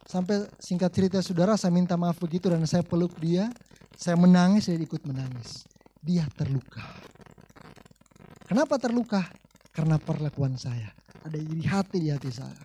Sampai 0.08 0.48
singkat 0.62 0.94
cerita 0.96 1.20
saudara 1.20 1.60
saya 1.60 1.76
minta 1.76 2.00
maaf 2.00 2.16
begitu 2.22 2.48
dan 2.48 2.64
saya 2.64 2.86
peluk 2.86 3.20
dia. 3.20 3.52
Saya 3.98 4.14
menangis, 4.14 4.70
saya 4.70 4.78
ikut 4.78 5.04
menangis. 5.10 5.66
Dia 6.06 6.24
terluka. 6.38 6.86
Kenapa 8.46 8.78
terluka? 8.80 9.26
Karena 9.74 9.98
perlakuan 10.00 10.56
saya. 10.56 10.94
Ada 11.26 11.36
iri 11.36 11.66
hati 11.68 11.98
di 12.00 12.14
hati 12.14 12.30
saya. 12.32 12.62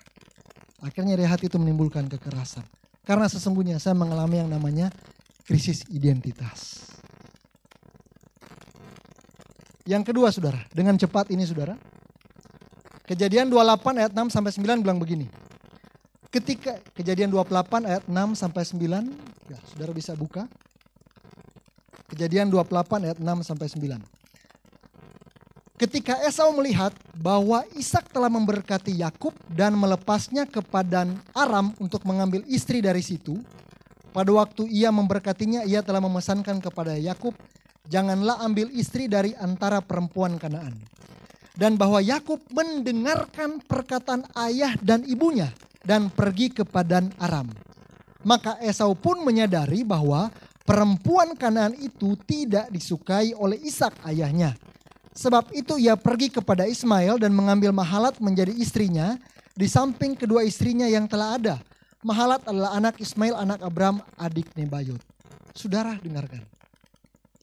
Akhirnya 0.85 1.19
iri 1.19 1.27
hati 1.27 1.51
itu 1.51 1.59
menimbulkan 1.59 2.07
kekerasan. 2.07 2.62
Karena 3.03 3.27
sesungguhnya 3.27 3.83
saya 3.83 3.99
mengalami 3.99 4.39
yang 4.45 4.51
namanya 4.53 4.95
krisis 5.43 5.83
identitas. 5.91 6.87
Yang 9.83 10.15
kedua 10.15 10.31
saudara, 10.31 10.62
dengan 10.71 10.95
cepat 10.95 11.35
ini 11.35 11.43
saudara. 11.43 11.75
Kejadian 13.12 13.52
28 13.52 14.00
ayat 14.00 14.12
6 14.16 14.33
sampai 14.33 14.52
9 14.57 14.81
bilang 14.81 14.97
begini. 14.97 15.28
Ketika 16.33 16.81
kejadian 16.97 17.28
28 17.28 17.85
ayat 17.85 18.09
6 18.09 18.40
sampai 18.40 18.64
9, 18.64 19.52
ya 19.52 19.59
saudara 19.69 19.92
bisa 19.92 20.16
buka. 20.16 20.49
Kejadian 22.09 22.49
28 22.49 22.73
ayat 23.04 23.21
6 23.21 23.45
sampai 23.45 23.69
9. 23.69 24.00
Ketika 25.76 26.25
Esau 26.25 26.57
melihat 26.57 26.97
bahwa 27.12 27.69
Ishak 27.76 28.09
telah 28.09 28.33
memberkati 28.33 28.97
Yakub 28.97 29.37
dan 29.52 29.76
melepasnya 29.76 30.49
ke 30.49 30.64
padan 30.64 31.12
Aram 31.37 31.76
untuk 31.76 32.09
mengambil 32.09 32.40
istri 32.49 32.81
dari 32.81 33.04
situ, 33.04 33.37
pada 34.16 34.33
waktu 34.33 34.73
ia 34.73 34.88
memberkatinya, 34.88 35.69
ia 35.69 35.85
telah 35.85 36.00
memesankan 36.00 36.64
kepada 36.64 36.97
Yakub 36.97 37.37
janganlah 37.92 38.40
ambil 38.40 38.73
istri 38.73 39.04
dari 39.04 39.37
antara 39.37 39.85
perempuan 39.85 40.40
Kanaan. 40.40 40.92
Dan 41.53 41.77
bahwa 41.77 42.01
Yakub 42.01 42.41
mendengarkan 42.49 43.61
perkataan 43.61 44.25
ayah 44.49 44.73
dan 44.81 45.05
ibunya 45.05 45.53
dan 45.85 46.09
pergi 46.09 46.49
ke 46.49 46.65
padan 46.65 47.13
Aram. 47.21 47.53
Maka 48.25 48.57
Esau 48.63 48.95
pun 48.97 49.21
menyadari 49.21 49.85
bahwa 49.85 50.33
perempuan 50.65 51.35
Kanaan 51.37 51.77
itu 51.77 52.17
tidak 52.25 52.71
disukai 52.73 53.35
oleh 53.37 53.59
Ishak 53.61 54.01
ayahnya. 54.09 54.57
Sebab 55.13 55.53
itu 55.53 55.77
ia 55.77 55.93
pergi 55.93 56.33
kepada 56.33 56.65
Ismail 56.65 57.21
dan 57.21 57.37
mengambil 57.37 57.69
Mahalat 57.69 58.17
menjadi 58.17 58.55
istrinya 58.57 59.21
di 59.53 59.69
samping 59.69 60.17
kedua 60.17 60.41
istrinya 60.41 60.89
yang 60.89 61.05
telah 61.05 61.37
ada. 61.37 61.57
Mahalat 62.01 62.41
adalah 62.49 62.73
anak 62.73 62.97
Ismail, 62.97 63.37
anak 63.37 63.61
Abram, 63.61 64.01
adik 64.17 64.49
Nebayot. 64.57 64.99
Saudara 65.53 66.01
dengarkan 66.01 66.62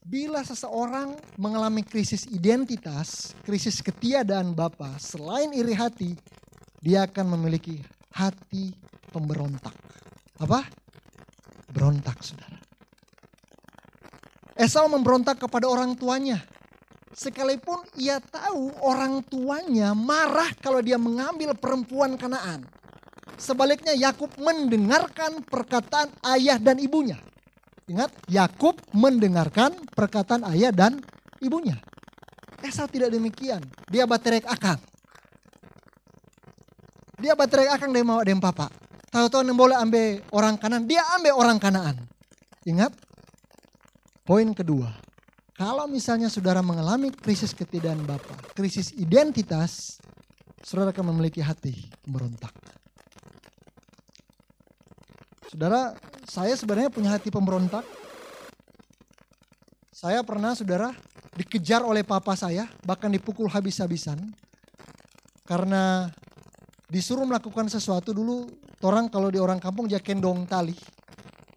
bila 0.10 0.42
seseorang 0.42 1.14
mengalami 1.38 1.86
krisis 1.86 2.26
identitas, 2.34 3.38
krisis 3.46 3.78
ketiadaan 3.78 4.58
Bapa, 4.58 4.98
selain 4.98 5.54
iri 5.54 5.78
hati, 5.78 6.18
dia 6.82 7.06
akan 7.06 7.38
memiliki 7.38 7.78
hati 8.10 8.74
pemberontak. 9.14 9.78
Apa? 10.42 10.66
Berontak, 11.70 12.26
saudara. 12.26 12.58
Esau 14.58 14.90
memberontak 14.90 15.38
kepada 15.38 15.70
orang 15.70 15.94
tuanya. 15.94 16.42
Sekalipun 17.14 17.86
ia 18.02 18.18
tahu 18.18 18.74
orang 18.82 19.22
tuanya 19.30 19.94
marah 19.94 20.50
kalau 20.58 20.82
dia 20.82 20.98
mengambil 20.98 21.54
perempuan 21.54 22.18
Kanaan. 22.18 22.66
Sebaliknya 23.38 23.94
Yakub 23.94 24.34
mendengarkan 24.42 25.46
perkataan 25.46 26.10
ayah 26.34 26.58
dan 26.58 26.82
ibunya. 26.82 27.29
Ingat, 27.90 28.14
Yakub 28.30 28.78
mendengarkan 28.94 29.74
perkataan 29.98 30.46
ayah 30.54 30.70
dan 30.70 31.02
ibunya. 31.42 31.76
Esau 32.62 32.86
tidak 32.86 33.10
demikian. 33.10 33.66
Dia 33.90 34.06
baterai 34.06 34.46
akang. 34.46 34.78
Dia 37.18 37.34
baterai 37.34 37.74
akang 37.74 37.90
dari 37.90 38.06
mau 38.06 38.22
dem 38.22 38.38
papa. 38.38 38.70
Tahu-tahu 39.10 39.42
boleh 39.58 39.74
ambil 39.74 40.22
orang 40.30 40.56
kanan, 40.62 40.86
dia 40.86 41.02
ambil 41.18 41.34
orang 41.34 41.58
kanaan. 41.58 41.98
Ingat, 42.70 42.94
Poin 44.30 44.46
kedua, 44.54 44.94
kalau 45.58 45.90
misalnya 45.90 46.30
saudara 46.30 46.62
mengalami 46.62 47.10
krisis 47.10 47.50
ketidakadilan 47.50 48.06
Bapak, 48.06 48.54
krisis 48.54 48.94
identitas, 48.94 49.98
saudara 50.62 50.94
akan 50.94 51.18
memiliki 51.18 51.42
hati 51.42 51.74
memberontak. 52.06 52.54
Saudara, 55.50 55.98
saya 56.30 56.54
sebenarnya 56.54 56.94
punya 56.94 57.10
hati 57.10 57.34
pemberontak. 57.34 57.82
Saya 59.90 60.22
pernah, 60.22 60.54
saudara, 60.54 60.94
dikejar 61.34 61.82
oleh 61.82 62.06
papa 62.06 62.38
saya, 62.38 62.70
bahkan 62.86 63.10
dipukul 63.10 63.50
habis-habisan. 63.50 64.30
Karena 65.50 66.06
disuruh 66.86 67.26
melakukan 67.26 67.66
sesuatu 67.66 68.14
dulu, 68.14 68.46
orang 68.86 69.10
kalau 69.10 69.34
di 69.34 69.42
orang 69.42 69.58
kampung 69.58 69.90
dia 69.90 69.98
kendong 69.98 70.46
tali. 70.46 70.78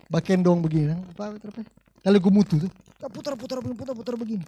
Bakendong 0.08 0.64
begini, 0.64 0.96
apa, 0.96 1.36
apa, 1.36 1.64
Tali 2.00 2.18
gumutu 2.18 2.64
tuh. 2.64 2.72
Putar, 3.12 3.36
putar, 3.36 3.60
putar, 3.60 3.92
putar 3.92 4.16
begini. 4.16 4.44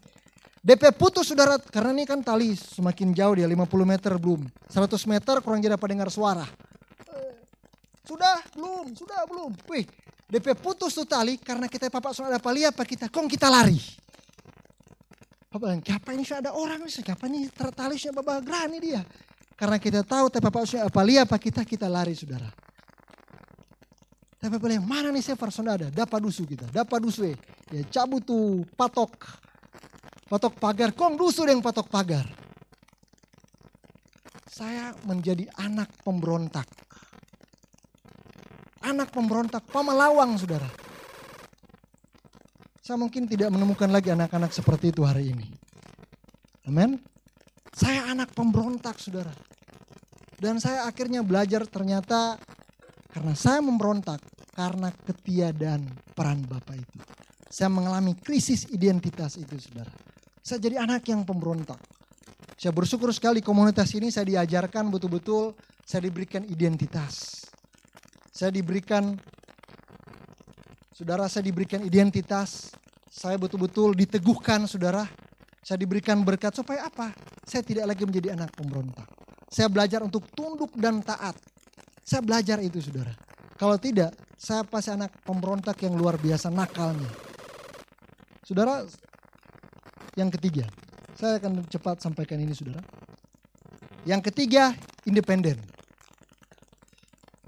DP 0.65 0.97
putus 0.97 1.29
saudara, 1.29 1.61
karena 1.61 1.93
ini 1.93 2.09
kan 2.09 2.25
tali 2.25 2.57
semakin 2.57 3.13
jauh 3.13 3.37
dia 3.37 3.45
50 3.45 3.69
meter 3.85 4.17
belum. 4.17 4.49
100 4.73 5.13
meter 5.13 5.35
kurang 5.45 5.61
jadi 5.61 5.77
dapat 5.77 5.89
dengar 5.93 6.09
suara. 6.09 6.49
Sudah, 8.05 8.37
belum, 8.53 8.93
sudah, 8.93 9.25
belum. 9.25 9.53
Wih, 9.69 9.89
DP 10.29 10.57
putus 10.61 10.93
tuh 10.93 11.09
tali 11.09 11.41
karena 11.41 11.69
kita 11.69 11.89
papa 11.89 12.13
sudah 12.13 12.37
apa 12.37 12.51
lihat 12.53 12.77
apa 12.77 12.85
kita, 12.85 13.09
kong 13.09 13.29
kita 13.29 13.49
lari. 13.49 13.81
Papa 15.49 15.71
bilang, 15.71 15.81
siapa 15.81 16.11
ini 16.13 16.23
sudah 16.27 16.41
ada 16.45 16.53
orang, 16.53 16.85
siapa 16.91 17.25
ini 17.31 17.49
tertali 17.49 17.97
sudah 17.97 18.21
bapak 18.21 18.45
gerani 18.45 18.79
dia. 18.83 19.03
Karena 19.55 19.79
kita 19.79 20.03
tahu 20.03 20.29
tapi 20.29 20.45
papa 20.45 20.67
sudah 20.67 20.91
apa 20.91 21.01
lihat 21.07 21.31
apa 21.31 21.39
kita, 21.39 21.63
kita 21.63 21.87
lari 21.89 22.13
saudara. 22.13 22.51
Tapi 24.45 24.61
boleh 24.61 24.77
mana 24.77 25.09
nih 25.09 25.25
sefer 25.25 25.49
ada? 25.65 25.89
Dapat 25.89 26.21
dusu 26.21 26.45
kita, 26.45 26.69
dapat 26.69 27.01
dusu 27.01 27.25
eh. 27.25 27.39
Ya 27.73 27.81
cabut 27.89 28.21
tuh 28.29 28.69
patok. 28.77 29.17
Patok 30.29 30.61
pagar, 30.61 30.93
kong 30.93 31.17
dusu 31.17 31.49
yang 31.49 31.65
patok 31.65 31.89
pagar. 31.89 32.29
Saya 34.51 34.93
menjadi 35.09 35.49
anak 35.57 35.89
pemberontak. 36.05 36.69
Anak 38.85 39.09
pemberontak, 39.17 39.65
pamalawang 39.73 40.37
saudara. 40.37 40.69
Saya 42.85 43.01
mungkin 43.01 43.25
tidak 43.25 43.49
menemukan 43.49 43.89
lagi 43.89 44.13
anak-anak 44.13 44.53
seperti 44.53 44.93
itu 44.93 45.01
hari 45.09 45.33
ini. 45.33 45.49
Amin. 46.69 47.01
Saya 47.73 48.13
anak 48.13 48.37
pemberontak 48.37 49.01
saudara. 49.01 49.33
Dan 50.37 50.61
saya 50.61 50.85
akhirnya 50.85 51.25
belajar 51.25 51.65
ternyata 51.65 52.37
karena 53.09 53.33
saya 53.33 53.65
memberontak, 53.65 54.21
karena 54.53 54.93
ketiadaan 54.93 55.89
peran 56.13 56.45
Bapak 56.45 56.77
itu. 56.77 56.99
Saya 57.49 57.71
mengalami 57.71 58.19
krisis 58.19 58.67
identitas 58.69 59.41
itu 59.41 59.57
saudara. 59.57 59.91
Saya 60.45 60.61
jadi 60.61 60.85
anak 60.85 61.09
yang 61.09 61.25
pemberontak. 61.25 61.79
Saya 62.61 62.71
bersyukur 62.75 63.11
sekali 63.17 63.41
komunitas 63.41 63.91
ini 63.97 64.13
saya 64.13 64.29
diajarkan 64.29 64.93
betul-betul 64.93 65.57
saya 65.83 66.05
diberikan 66.05 66.45
identitas. 66.47 67.47
Saya 68.35 68.51
diberikan, 68.51 69.15
saudara 70.91 71.31
saya 71.31 71.47
diberikan 71.47 71.79
identitas. 71.87 72.75
Saya 73.07 73.39
betul-betul 73.39 73.95
diteguhkan 73.95 74.67
saudara. 74.67 75.07
Saya 75.63 75.79
diberikan 75.79 76.19
berkat 76.27 76.51
supaya 76.51 76.91
apa? 76.91 77.15
Saya 77.47 77.63
tidak 77.63 77.95
lagi 77.95 78.03
menjadi 78.03 78.35
anak 78.35 78.51
pemberontak. 78.59 79.07
Saya 79.47 79.71
belajar 79.71 80.03
untuk 80.03 80.27
tunduk 80.35 80.75
dan 80.75 80.99
taat. 80.99 81.39
Saya 82.03 82.27
belajar 82.27 82.59
itu 82.59 82.83
saudara. 82.83 83.15
Kalau 83.55 83.79
tidak, 83.79 84.11
saya 84.35 84.67
pasti 84.67 84.91
anak 84.91 85.15
pemberontak 85.23 85.79
yang 85.87 85.95
luar 85.95 86.19
biasa 86.19 86.51
nakalnya. 86.51 87.07
Saudara, 88.43 88.83
yang 90.19 90.29
ketiga, 90.35 90.67
saya 91.15 91.39
akan 91.39 91.63
cepat 91.71 92.03
sampaikan 92.03 92.43
ini 92.43 92.51
saudara. 92.51 92.83
Yang 94.03 94.35
ketiga, 94.35 94.75
independen. 95.07 95.74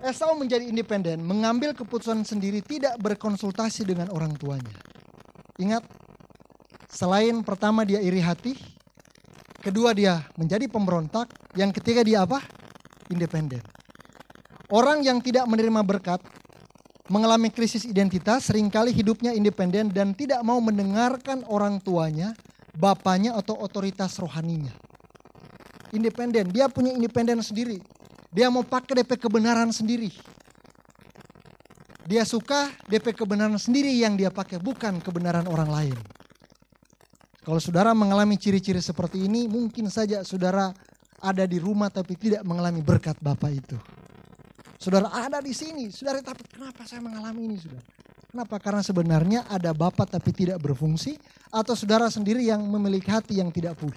Esau 0.07 0.39
menjadi 0.39 0.63
independen, 0.71 1.19
mengambil 1.27 1.75
keputusan 1.75 2.23
sendiri 2.23 2.63
tidak 2.63 2.95
berkonsultasi 3.03 3.83
dengan 3.83 4.07
orang 4.15 4.39
tuanya. 4.39 4.71
Ingat, 5.59 5.83
selain 6.87 7.43
pertama 7.43 7.83
dia 7.83 7.99
iri 7.99 8.23
hati, 8.23 8.55
kedua 9.59 9.91
dia 9.91 10.23
menjadi 10.39 10.71
pemberontak, 10.71 11.27
yang 11.59 11.75
ketiga 11.75 12.07
dia 12.07 12.23
apa? 12.23 12.39
Independen. 13.11 13.59
Orang 14.71 15.03
yang 15.03 15.19
tidak 15.19 15.43
menerima 15.51 15.83
berkat 15.83 16.23
mengalami 17.11 17.51
krisis 17.51 17.83
identitas, 17.83 18.47
sering 18.47 18.71
kali 18.71 18.95
hidupnya 18.95 19.35
independen 19.35 19.91
dan 19.91 20.15
tidak 20.15 20.39
mau 20.47 20.63
mendengarkan 20.63 21.43
orang 21.51 21.83
tuanya, 21.83 22.31
bapaknya 22.79 23.35
atau 23.35 23.59
otoritas 23.59 24.15
rohaninya. 24.23 24.75
Independen, 25.91 26.51
dia 26.55 26.71
punya 26.71 26.95
independen 26.95 27.43
sendiri. 27.43 27.83
Dia 28.31 28.51
mau 28.51 28.67
pakai 28.67 29.03
DP 29.03 29.19
kebenaran 29.19 29.71
sendiri. 29.71 30.11
Dia 32.07 32.23
suka 32.23 32.71
DP 32.87 33.19
kebenaran 33.19 33.59
sendiri 33.59 33.91
yang 33.91 34.15
dia 34.15 34.31
pakai, 34.31 34.63
bukan 34.63 35.03
kebenaran 35.03 35.51
orang 35.51 35.71
lain. 35.71 35.97
Kalau 37.43 37.59
saudara 37.59 37.95
mengalami 37.95 38.39
ciri-ciri 38.39 38.79
seperti 38.79 39.27
ini, 39.27 39.51
mungkin 39.51 39.91
saja 39.91 40.23
saudara 40.23 40.71
ada 41.19 41.45
di 41.47 41.59
rumah 41.59 41.91
tapi 41.91 42.15
tidak 42.15 42.47
mengalami 42.47 42.83
berkat 42.83 43.19
Bapak 43.19 43.51
itu. 43.51 43.79
Saudara 44.77 45.11
ada 45.11 45.43
di 45.43 45.51
sini, 45.51 45.91
saudara 45.91 46.23
tapi 46.23 46.47
kenapa 46.47 46.87
saya 46.87 47.03
mengalami 47.03 47.51
ini 47.51 47.57
saudara? 47.59 47.83
Kenapa? 48.37 48.61
Karena 48.61 48.83
sebenarnya 48.85 49.41
ada 49.49 49.73
bapak 49.73 50.13
tapi 50.13 50.29
tidak 50.29 50.61
berfungsi 50.61 51.17
atau 51.49 51.73
saudara 51.73 52.13
sendiri 52.13 52.45
yang 52.45 52.61
memiliki 52.69 53.09
hati 53.09 53.41
yang 53.41 53.49
tidak 53.49 53.81
pulih. 53.81 53.97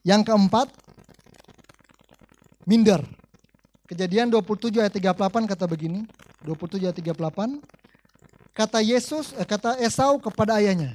Yang 0.00 0.32
keempat, 0.32 0.68
minder. 2.64 3.04
Kejadian 3.84 4.30
27 4.30 4.80
ayat 4.80 4.94
38 4.94 5.50
kata 5.50 5.66
begini, 5.66 6.06
27 6.46 6.88
ayat 6.88 6.96
38. 6.96 7.58
Kata 8.54 8.78
Yesus, 8.80 9.34
eh, 9.36 9.44
kata 9.44 9.76
Esau 9.82 10.16
kepada 10.22 10.56
ayahnya. 10.62 10.94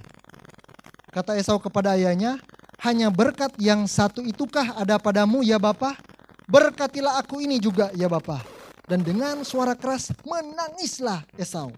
Kata 1.11 1.35
Esau 1.37 1.59
kepada 1.59 1.93
ayahnya, 1.95 2.39
hanya 2.83 3.11
berkat 3.11 3.53
yang 3.61 3.87
satu 3.87 4.23
itukah 4.23 4.77
ada 4.77 4.99
padamu 4.99 5.41
ya 5.41 5.57
Bapa? 5.57 5.97
Berkatilah 6.45 7.17
aku 7.17 7.41
ini 7.41 7.57
juga 7.57 7.89
ya 7.97 8.05
Bapa. 8.05 8.41
Dan 8.85 9.01
dengan 9.01 9.41
suara 9.41 9.73
keras 9.73 10.13
menangislah 10.21 11.25
Esau. 11.35 11.73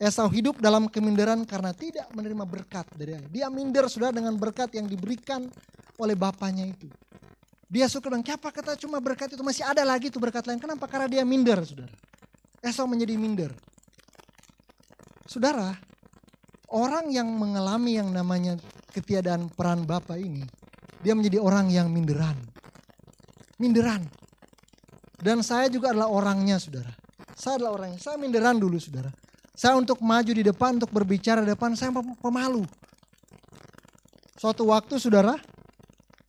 Esau 0.00 0.26
hidup 0.26 0.58
dalam 0.58 0.90
keminderan 0.90 1.46
karena 1.46 1.70
tidak 1.70 2.10
menerima 2.10 2.44
berkat 2.48 2.88
dari 2.98 3.14
ayah. 3.14 3.30
Dia 3.30 3.46
minder 3.52 3.86
sudah 3.86 4.10
dengan 4.10 4.34
berkat 4.34 4.72
yang 4.74 4.90
diberikan 4.90 5.46
oleh 5.98 6.16
bapaknya 6.18 6.66
itu. 6.66 6.90
Dia 7.70 7.90
suka 7.90 8.12
dan 8.12 8.22
siapa 8.22 8.54
kata 8.54 8.78
cuma 8.78 9.02
berkat 9.02 9.34
itu 9.34 9.42
masih 9.42 9.66
ada 9.66 9.82
lagi 9.82 10.12
tuh 10.12 10.22
berkat 10.22 10.46
lain. 10.46 10.62
Kenapa? 10.62 10.86
Karena 10.86 11.10
dia 11.10 11.22
minder 11.26 11.58
saudara. 11.66 11.94
Esau 12.62 12.86
menjadi 12.86 13.18
minder. 13.18 13.50
Saudara, 15.24 15.74
orang 16.70 17.10
yang 17.10 17.26
mengalami 17.28 17.98
yang 17.98 18.12
namanya 18.14 18.60
ketiadaan 18.94 19.50
peran 19.50 19.82
Bapak 19.84 20.20
ini, 20.20 20.46
dia 21.02 21.12
menjadi 21.18 21.42
orang 21.42 21.68
yang 21.68 21.90
minderan. 21.90 22.38
Minderan. 23.58 24.06
Dan 25.18 25.40
saya 25.40 25.72
juga 25.72 25.90
adalah 25.90 26.12
orangnya, 26.12 26.60
saudara. 26.60 26.92
Saya 27.34 27.58
adalah 27.60 27.72
orangnya. 27.80 27.98
Saya 27.98 28.16
minderan 28.20 28.60
dulu, 28.60 28.76
saudara. 28.76 29.08
Saya 29.56 29.78
untuk 29.80 29.98
maju 30.04 30.32
di 30.32 30.44
depan, 30.44 30.76
untuk 30.76 30.92
berbicara 30.92 31.40
di 31.42 31.50
depan, 31.52 31.72
saya 31.74 31.90
pemalu. 32.20 32.64
Suatu 34.36 34.68
waktu, 34.68 35.00
saudara, 35.00 35.40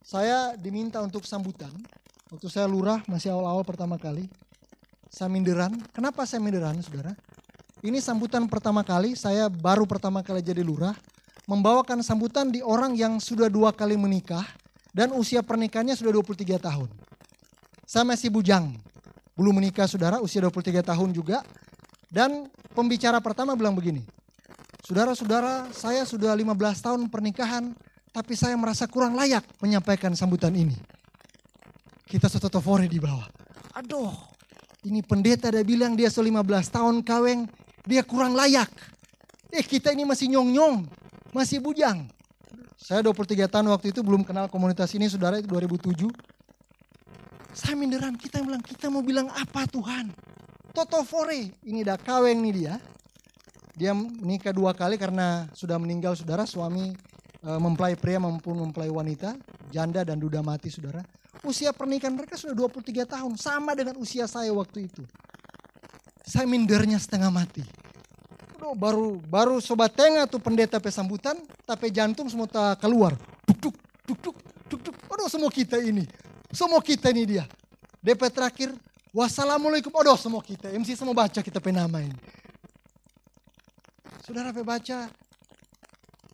saya 0.05 0.53
diminta 0.53 1.01
untuk 1.01 1.25
sambutan. 1.25 1.73
Waktu 2.29 2.45
saya 2.45 2.69
lurah, 2.69 3.01
masih 3.09 3.33
awal-awal 3.33 3.65
pertama 3.65 3.97
kali. 3.97 4.29
Saya 5.09 5.33
minderan. 5.33 5.73
Kenapa 5.97 6.29
saya 6.29 6.45
minderan, 6.45 6.77
saudara? 6.85 7.17
Ini 7.81 7.97
sambutan 7.97 8.45
pertama 8.45 8.85
kali, 8.85 9.17
saya 9.17 9.49
baru 9.49 9.89
pertama 9.89 10.21
kali 10.21 10.45
jadi 10.45 10.61
lurah. 10.61 10.93
Membawakan 11.49 12.05
sambutan 12.05 12.53
di 12.53 12.61
orang 12.61 12.93
yang 12.93 13.17
sudah 13.17 13.49
dua 13.49 13.73
kali 13.73 13.97
menikah 13.97 14.45
dan 14.93 15.09
usia 15.13 15.41
pernikahannya 15.41 15.97
sudah 15.97 16.13
23 16.13 16.57
tahun. 16.57 16.89
Saya 17.85 18.05
masih 18.05 18.33
bujang, 18.33 18.73
belum 19.37 19.57
menikah 19.57 19.85
saudara, 19.85 20.21
usia 20.21 20.41
23 20.41 20.85
tahun 20.85 21.09
juga. 21.13 21.41
Dan 22.09 22.49
pembicara 22.73 23.21
pertama 23.21 23.53
bilang 23.53 23.77
begini, 23.77 24.05
Saudara-saudara, 24.85 25.73
saya 25.73 26.05
sudah 26.05 26.29
15 26.29 26.53
tahun 26.77 27.09
pernikahan, 27.09 27.73
tapi 28.15 28.31
saya 28.31 28.55
merasa 28.55 28.87
kurang 28.87 29.19
layak 29.19 29.43
menyampaikan 29.59 30.15
sambutan 30.15 30.55
ini. 30.55 30.79
Kita 32.07 32.31
sototofore 32.31 32.87
di 32.87 32.95
bawah. 32.95 33.27
Aduh, 33.75 34.15
ini 34.87 35.03
pendeta 35.03 35.51
dia 35.51 35.67
bilang 35.67 35.99
dia 35.99 36.07
sudah 36.07 36.39
15 36.39 36.71
tahun 36.71 36.95
kaweng, 37.03 37.43
dia 37.83 38.07
kurang 38.07 38.31
layak. 38.31 38.71
Eh 39.51 39.59
kita 39.59 39.91
ini 39.91 40.07
masih 40.07 40.31
nyong-nyong, 40.31 40.87
masih 41.35 41.59
bujang. 41.59 42.07
Saya 42.79 43.03
23 43.03 43.51
tahun 43.51 43.67
waktu 43.67 43.91
itu 43.91 43.99
belum 43.99 44.23
kenal 44.23 44.47
komunitas 44.47 44.95
ini, 44.95 45.11
saudara 45.11 45.43
itu 45.43 45.51
2007. 45.51 46.07
Saya 47.51 47.75
minderan, 47.75 48.15
kita 48.15 48.39
bilang, 48.39 48.63
kita 48.63 48.87
mau 48.87 49.03
bilang 49.03 49.27
apa 49.35 49.67
Tuhan? 49.67 50.15
Toto 50.71 51.03
Fore, 51.03 51.51
ini 51.67 51.83
dah 51.83 51.99
kaweng 51.99 52.39
nih 52.47 52.53
dia. 52.55 52.75
Dia 53.75 53.91
menikah 53.91 54.55
dua 54.55 54.71
kali 54.71 54.95
karena 54.95 55.51
sudah 55.51 55.75
meninggal 55.75 56.15
saudara, 56.15 56.47
suami 56.47 56.95
mempelai 57.45 57.93
pria 57.93 58.17
maupun 58.17 58.57
mempelai 58.57 58.89
wanita, 58.89 59.37
janda 59.69 60.01
dan 60.01 60.17
duda 60.17 60.41
mati 60.41 60.73
saudara. 60.73 61.05
Usia 61.45 61.69
pernikahan 61.69 62.17
mereka 62.17 62.33
sudah 62.33 62.57
23 62.57 63.05
tahun, 63.05 63.37
sama 63.37 63.77
dengan 63.77 64.01
usia 64.01 64.25
saya 64.25 64.49
waktu 64.49 64.89
itu. 64.89 65.05
Saya 66.25 66.49
mindernya 66.49 66.97
setengah 66.97 67.29
mati. 67.29 67.61
Aduh, 68.57 68.73
baru 68.73 69.21
baru 69.29 69.55
sobat 69.61 69.93
tengah 69.93 70.25
tuh 70.25 70.41
pendeta 70.41 70.81
pesambutan, 70.81 71.37
tapi 71.69 71.93
jantung 71.93 72.25
semua 72.25 72.49
tak 72.49 72.81
keluar. 72.81 73.13
Duk 73.45 73.61
duk 73.61 73.75
duk 74.09 74.19
duk 74.25 74.37
duk 74.65 74.81
duk. 74.89 74.95
Aduh 75.13 75.29
semua 75.29 75.53
kita 75.53 75.77
ini. 75.77 76.09
Semua 76.49 76.81
kita 76.81 77.13
ini 77.13 77.29
dia. 77.37 77.45
DP 78.01 78.25
terakhir, 78.33 78.73
wassalamualaikum. 79.13 79.93
Aduh 79.93 80.17
semua 80.17 80.41
kita. 80.41 80.73
MC 80.73 80.97
semua 80.97 81.13
baca 81.13 81.45
kita 81.45 81.61
penama 81.61 82.01
ini. 82.01 82.17
Saudara 84.25 84.49
baca 84.49 85.13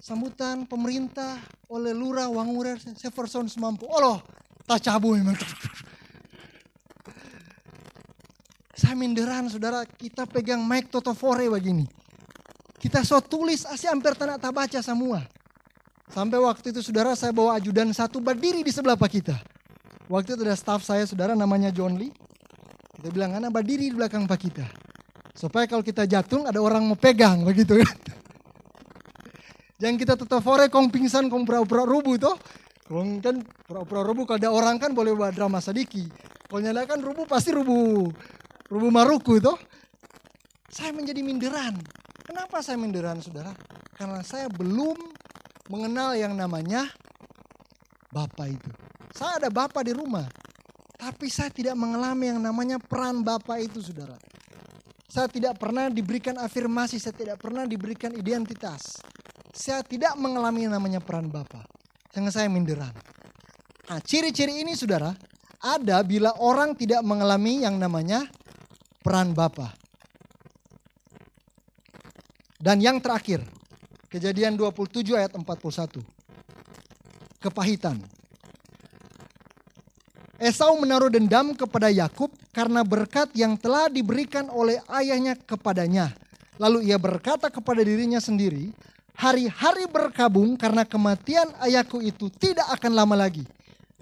sambutan 0.01 0.65
pemerintah 0.65 1.37
oleh 1.69 1.93
lurah 1.93 2.25
Wangurer 2.27 2.81
Severson 2.97 3.45
semampu. 3.45 3.85
Allah 3.93 4.19
tak 4.65 4.89
cabu 4.89 5.13
memang. 5.13 5.37
Saya 8.73 8.97
minderan 8.97 9.45
saudara 9.45 9.85
kita 9.85 10.25
pegang 10.25 10.65
mic 10.65 10.89
totofore 10.89 11.45
begini. 11.45 11.85
Kita 12.81 13.05
so 13.05 13.21
tulis 13.21 13.61
asli 13.69 13.85
hampir 13.85 14.17
tak 14.17 14.41
baca 14.49 14.81
semua. 14.81 15.21
Sampai 16.09 16.41
waktu 16.41 16.73
itu 16.73 16.81
saudara 16.81 17.13
saya 17.13 17.29
bawa 17.29 17.61
ajudan 17.61 17.93
satu 17.93 18.17
berdiri 18.17 18.65
di 18.65 18.73
sebelah 18.73 18.97
pak 18.97 19.21
kita. 19.21 19.37
Waktu 20.09 20.33
itu 20.33 20.43
ada 20.43 20.57
staff 20.57 20.81
saya 20.81 21.05
saudara 21.05 21.37
namanya 21.37 21.69
John 21.69 21.95
Lee. 21.95 22.11
Kita 22.97 23.13
bilang 23.13 23.37
anak 23.37 23.53
berdiri 23.53 23.87
di 23.87 23.95
belakang 23.95 24.25
pak 24.25 24.49
kita. 24.49 24.65
Supaya 25.37 25.69
kalau 25.69 25.85
kita 25.85 26.09
jatuh 26.09 26.49
ada 26.49 26.57
orang 26.57 26.83
mau 26.83 26.97
pegang 26.97 27.45
begitu 27.45 27.79
kan. 27.79 28.20
Jangan 29.81 29.97
kita 29.97 30.13
tetap 30.13 30.45
kong 30.45 30.93
pingsan 30.93 31.25
kong 31.25 31.41
pura-pura 31.41 31.89
rubuh 31.89 32.21
toh. 32.21 32.37
Kong 32.85 33.17
kan 33.17 33.41
pura-pura 33.65 34.05
rubuh 34.05 34.29
kalau 34.29 34.37
ada 34.37 34.49
orang 34.53 34.77
kan 34.77 34.93
boleh 34.93 35.17
buat 35.17 35.33
drama 35.33 35.57
sedikit. 35.57 36.05
Kalau 36.45 36.61
nyalakan 36.61 37.01
rubuh 37.01 37.25
pasti 37.25 37.49
rubuh. 37.49 38.05
Rubuh 38.69 38.93
maruku 38.93 39.41
toh. 39.41 39.57
Saya 40.69 40.93
menjadi 40.93 41.25
minderan. 41.25 41.81
Kenapa 42.21 42.61
saya 42.61 42.77
minderan 42.77 43.25
saudara? 43.25 43.57
Karena 43.97 44.21
saya 44.21 44.53
belum 44.53 45.01
mengenal 45.73 46.13
yang 46.13 46.37
namanya 46.37 46.85
Bapak 48.13 48.53
itu. 48.53 48.69
Saya 49.17 49.41
ada 49.41 49.49
Bapak 49.49 49.81
di 49.81 49.97
rumah. 49.97 50.29
Tapi 50.93 51.25
saya 51.33 51.49
tidak 51.49 51.73
mengalami 51.73 52.29
yang 52.29 52.37
namanya 52.37 52.77
peran 52.77 53.25
Bapak 53.25 53.57
itu 53.65 53.81
saudara. 53.81 54.13
Saya 55.09 55.25
tidak 55.25 55.57
pernah 55.57 55.89
diberikan 55.89 56.37
afirmasi, 56.37 57.01
saya 57.01 57.17
tidak 57.17 57.41
pernah 57.41 57.65
diberikan 57.65 58.13
identitas. 58.15 59.01
Saya 59.51 59.83
tidak 59.83 60.15
mengalami 60.15 60.67
yang 60.67 60.73
namanya 60.75 61.03
peran 61.03 61.27
Bapak. 61.27 61.67
Sehingga 62.11 62.31
saya 62.31 62.47
minderan. 62.47 62.91
Nah, 63.87 63.99
ciri-ciri 63.99 64.63
ini 64.63 64.75
saudara, 64.75 65.11
ada 65.59 65.99
bila 66.01 66.31
orang 66.39 66.75
tidak 66.75 67.03
mengalami 67.03 67.63
yang 67.63 67.75
namanya 67.75 68.27
peran 69.03 69.35
Bapak. 69.35 69.75
Dan 72.61 72.77
yang 72.79 73.01
terakhir, 73.01 73.41
kejadian 74.07 74.55
27 74.55 75.17
ayat 75.17 75.33
41. 75.33 75.99
Kepahitan. 77.41 77.97
Esau 80.41 80.73
menaruh 80.77 81.09
dendam 81.09 81.53
kepada 81.53 81.89
Yakub 81.89 82.29
karena 82.49 82.81
berkat 82.81 83.29
yang 83.37 83.57
telah 83.57 83.89
diberikan 83.89 84.49
oleh 84.49 84.81
ayahnya 84.89 85.37
kepadanya. 85.37 86.13
Lalu 86.61 86.89
ia 86.89 86.97
berkata 87.01 87.49
kepada 87.49 87.81
dirinya 87.81 88.21
sendiri, 88.21 88.69
hari-hari 89.21 89.85
berkabung 89.85 90.57
karena 90.57 90.81
kematian 90.81 91.53
ayahku 91.61 92.01
itu 92.01 92.33
tidak 92.41 92.65
akan 92.73 92.97
lama 92.97 93.13
lagi. 93.13 93.45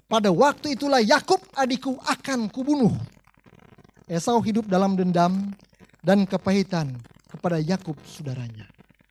Pada 0.08 0.32
waktu 0.32 0.74
itulah 0.74 1.04
Yakub 1.04 1.44
adikku 1.52 2.00
akan 2.08 2.48
kubunuh. 2.48 2.96
Esau 4.08 4.40
hidup 4.40 4.66
dalam 4.66 4.96
dendam 4.96 5.52
dan 6.00 6.24
kepahitan 6.24 6.96
kepada 7.28 7.60
Yakub 7.60 7.94
saudaranya. 8.08 8.66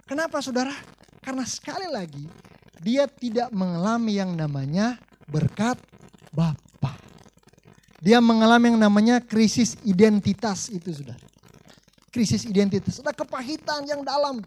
Kenapa 0.09 0.41
saudara? 0.41 0.73
Karena 1.21 1.45
sekali 1.45 1.87
lagi 1.87 2.25
dia 2.81 3.05
tidak 3.05 3.53
mengalami 3.53 4.17
yang 4.17 4.33
namanya 4.33 4.97
berkat 5.29 5.77
Bapa. 6.33 6.97
Dia 8.01 8.17
mengalami 8.19 8.73
yang 8.73 8.81
namanya 8.81 9.21
krisis 9.21 9.77
identitas 9.85 10.67
itu 10.73 10.89
sudah. 10.89 11.15
Krisis 12.09 12.43
identitas. 12.49 12.97
Ada 12.99 13.13
kepahitan 13.13 13.85
yang 13.85 14.01
dalam. 14.01 14.41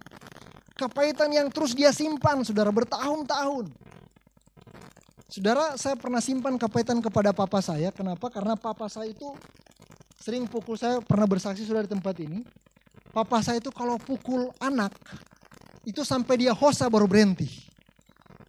Kepahitan 0.82 1.30
yang 1.30 1.46
terus 1.46 1.78
dia 1.78 1.94
simpan 1.94 2.42
saudara 2.42 2.74
bertahun-tahun. 2.74 3.70
Saudara 5.30 5.78
saya 5.78 5.94
pernah 5.94 6.18
simpan 6.18 6.58
kepahitan 6.58 6.98
kepada 6.98 7.30
papa 7.30 7.62
saya. 7.62 7.94
Kenapa? 7.94 8.26
Karena 8.26 8.58
papa 8.58 8.90
saya 8.90 9.14
itu 9.14 9.30
sering 10.18 10.50
pukul 10.50 10.74
saya 10.74 10.98
pernah 10.98 11.30
bersaksi 11.30 11.62
sudah 11.62 11.86
di 11.86 11.90
tempat 11.94 12.18
ini. 12.18 12.42
Papa 13.14 13.38
saya 13.46 13.62
itu 13.62 13.70
kalau 13.70 13.94
pukul 13.94 14.50
anak, 14.58 14.90
itu 15.86 16.02
sampai 16.02 16.42
dia 16.42 16.52
hosa 16.56 16.90
baru 16.90 17.06
berhenti. 17.06 17.46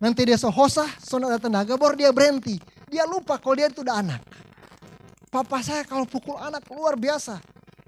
Nanti 0.01 0.25
dia 0.25 0.35
sehosa, 0.35 0.89
soalnya 1.05 1.37
ada 1.37 1.39
tenaga, 1.39 1.77
baru 1.77 1.93
dia 1.93 2.09
berhenti. 2.09 2.57
Dia 2.89 3.05
lupa 3.05 3.37
kalau 3.37 3.61
dia 3.61 3.69
itu 3.69 3.85
udah 3.85 4.01
anak. 4.01 4.21
Papa 5.29 5.61
saya 5.61 5.85
kalau 5.85 6.09
pukul 6.09 6.33
anak 6.41 6.65
luar 6.73 6.97
biasa. 6.97 7.37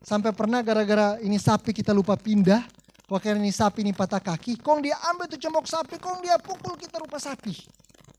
Sampai 0.06 0.30
pernah 0.38 0.62
gara-gara 0.62 1.18
ini 1.26 1.42
sapi 1.42 1.74
kita 1.74 1.90
lupa 1.90 2.14
pindah. 2.14 2.75
Wakil 3.06 3.38
ini 3.38 3.54
sapi 3.54 3.86
ini 3.86 3.94
patah 3.94 4.22
kaki. 4.22 4.58
Kong 4.62 4.82
dia 4.82 4.98
ambil 5.14 5.30
tuh 5.30 5.38
cembok 5.38 5.70
sapi, 5.70 6.02
kong 6.02 6.26
dia 6.26 6.38
pukul 6.42 6.74
kita 6.78 6.98
rupa 6.98 7.22
sapi. 7.22 7.54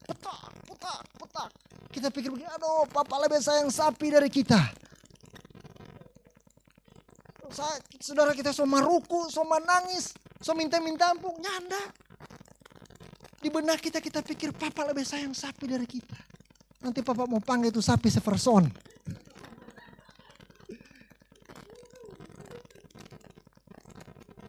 Petak, 0.06 0.40
petak, 0.66 1.00
petak. 1.18 1.50
Kita 1.90 2.12
pikir 2.12 2.30
begini, 2.30 2.46
aduh 2.46 2.86
papa 2.92 3.18
lebih 3.24 3.42
sayang 3.42 3.72
sapi 3.72 4.14
dari 4.14 4.30
kita 4.30 4.86
saya, 7.56 7.80
saudara 8.04 8.36
kita 8.36 8.52
semua 8.52 8.84
ruku, 8.84 9.32
semua 9.32 9.56
nangis, 9.56 10.12
semua 10.44 10.60
minta-minta 10.60 11.08
ampun, 11.08 11.32
nyanda. 11.40 11.80
Di 13.40 13.48
benak 13.48 13.80
kita 13.80 14.04
kita 14.04 14.20
pikir 14.20 14.52
papa 14.52 14.84
lebih 14.84 15.08
sayang 15.08 15.32
sapi 15.32 15.64
dari 15.64 15.88
kita. 15.88 16.18
Nanti 16.84 17.00
papa 17.00 17.24
mau 17.24 17.40
panggil 17.40 17.72
itu 17.72 17.80
sapi 17.80 18.12
severson. 18.12 18.68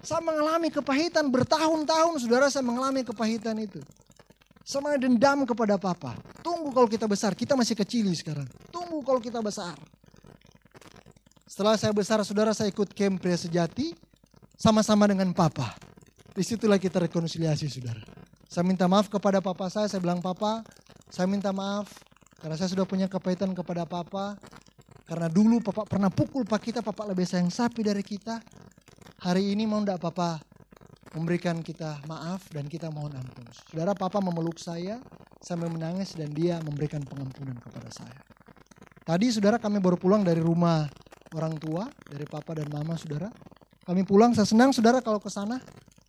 Saya 0.08 0.24
mengalami 0.24 0.72
kepahitan 0.72 1.28
bertahun-tahun 1.28 2.24
saudara 2.24 2.48
saya 2.48 2.64
mengalami 2.64 3.04
kepahitan 3.04 3.60
itu. 3.60 3.84
Sama 4.64 4.96
dendam 4.96 5.44
kepada 5.44 5.76
papa. 5.76 6.16
Tunggu 6.40 6.72
kalau 6.72 6.88
kita 6.88 7.04
besar, 7.12 7.36
kita 7.36 7.60
masih 7.60 7.76
kecil 7.76 8.08
sekarang. 8.16 8.48
Tunggu 8.72 9.04
kalau 9.04 9.20
kita 9.20 9.44
besar. 9.44 9.76
Setelah 11.44 11.76
saya 11.76 11.92
besar, 11.92 12.24
saudara 12.24 12.56
saya 12.56 12.72
ikut 12.72 12.96
camp 12.96 13.20
pria 13.20 13.36
sejati 13.36 13.92
sama-sama 14.56 15.12
dengan 15.12 15.28
papa. 15.36 15.76
Di 16.32 16.40
situlah 16.40 16.80
kita 16.80 17.04
rekonsiliasi 17.04 17.68
saudara. 17.68 18.00
Saya 18.48 18.64
minta 18.64 18.88
maaf 18.88 19.12
kepada 19.12 19.44
papa 19.44 19.68
saya, 19.68 19.92
saya 19.92 20.00
bilang 20.00 20.24
papa, 20.24 20.64
saya 21.12 21.28
minta 21.28 21.52
maaf 21.52 21.92
karena 22.40 22.56
saya 22.56 22.72
sudah 22.72 22.88
punya 22.88 23.12
kepahitan 23.12 23.52
kepada 23.52 23.84
papa. 23.84 24.40
Karena 25.04 25.28
dulu 25.28 25.60
papa 25.60 25.84
pernah 25.84 26.08
pukul 26.08 26.48
pak 26.48 26.64
kita, 26.64 26.80
papa 26.80 27.04
lebih 27.04 27.28
sayang 27.28 27.52
sapi 27.52 27.84
dari 27.84 28.08
kita. 28.08 28.40
Hari 29.18 29.58
ini 29.58 29.66
mau 29.66 29.82
enggak 29.82 29.98
papa 29.98 30.38
memberikan 31.18 31.66
kita 31.66 32.06
maaf 32.06 32.46
dan 32.54 32.70
kita 32.70 32.94
mohon 32.94 33.18
ampun. 33.18 33.50
Saudara 33.66 33.98
papa 33.98 34.22
memeluk 34.22 34.62
saya 34.62 35.02
sambil 35.42 35.74
menangis 35.74 36.14
dan 36.14 36.30
dia 36.30 36.62
memberikan 36.62 37.02
pengampunan 37.02 37.58
kepada 37.58 37.90
saya. 37.90 38.22
Tadi 39.02 39.34
saudara 39.34 39.58
kami 39.58 39.82
baru 39.82 39.98
pulang 39.98 40.22
dari 40.22 40.38
rumah 40.38 40.86
orang 41.34 41.58
tua, 41.58 41.90
dari 42.06 42.30
papa 42.30 42.62
dan 42.62 42.70
mama 42.70 42.94
saudara. 42.94 43.34
Kami 43.90 44.06
pulang, 44.06 44.38
saya 44.38 44.46
senang 44.46 44.70
saudara 44.70 45.02
kalau 45.02 45.18
ke 45.18 45.34
sana. 45.34 45.58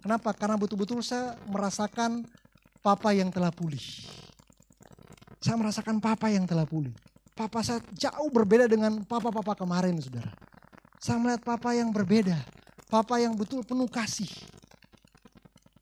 Kenapa? 0.04 0.36
Karena 0.36 0.60
betul-betul 0.60 1.00
saya 1.00 1.32
merasakan 1.48 2.28
papa 2.84 3.16
yang 3.16 3.32
telah 3.32 3.54
pulih. 3.54 3.80
Saya 5.40 5.56
merasakan 5.56 5.96
papa 6.02 6.28
yang 6.28 6.44
telah 6.44 6.68
pulih. 6.68 6.92
Papa 7.32 7.64
saya 7.64 7.80
jauh 7.94 8.28
berbeda 8.34 8.66
dengan 8.66 9.00
papa-papa 9.06 9.54
kemarin 9.56 9.96
saudara. 9.96 10.34
Saya 10.98 11.22
melihat 11.22 11.40
papa 11.46 11.72
yang 11.72 11.94
berbeda. 11.94 12.57
Papa 12.88 13.20
yang 13.20 13.37
betul 13.37 13.61
penuh 13.62 13.87
kasih. 13.88 14.29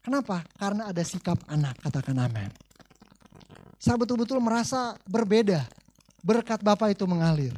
Kenapa? 0.03 0.43
Karena 0.59 0.91
ada 0.91 1.03
sikap 1.03 1.39
anak, 1.47 1.79
katakan 1.83 2.19
amin. 2.19 2.51
Saya 3.79 3.99
betul-betul 3.99 4.43
merasa 4.43 4.99
berbeda. 5.07 5.67
Berkat 6.23 6.63
Bapak 6.63 6.95
itu 6.95 7.07
mengalir. 7.07 7.55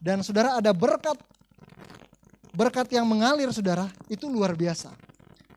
Dan 0.00 0.24
saudara 0.24 0.56
ada 0.56 0.72
berkat 0.72 1.16
berkat 2.56 2.88
yang 2.92 3.04
mengalir 3.04 3.52
saudara 3.52 3.88
itu 4.08 4.28
luar 4.28 4.56
biasa. 4.56 4.92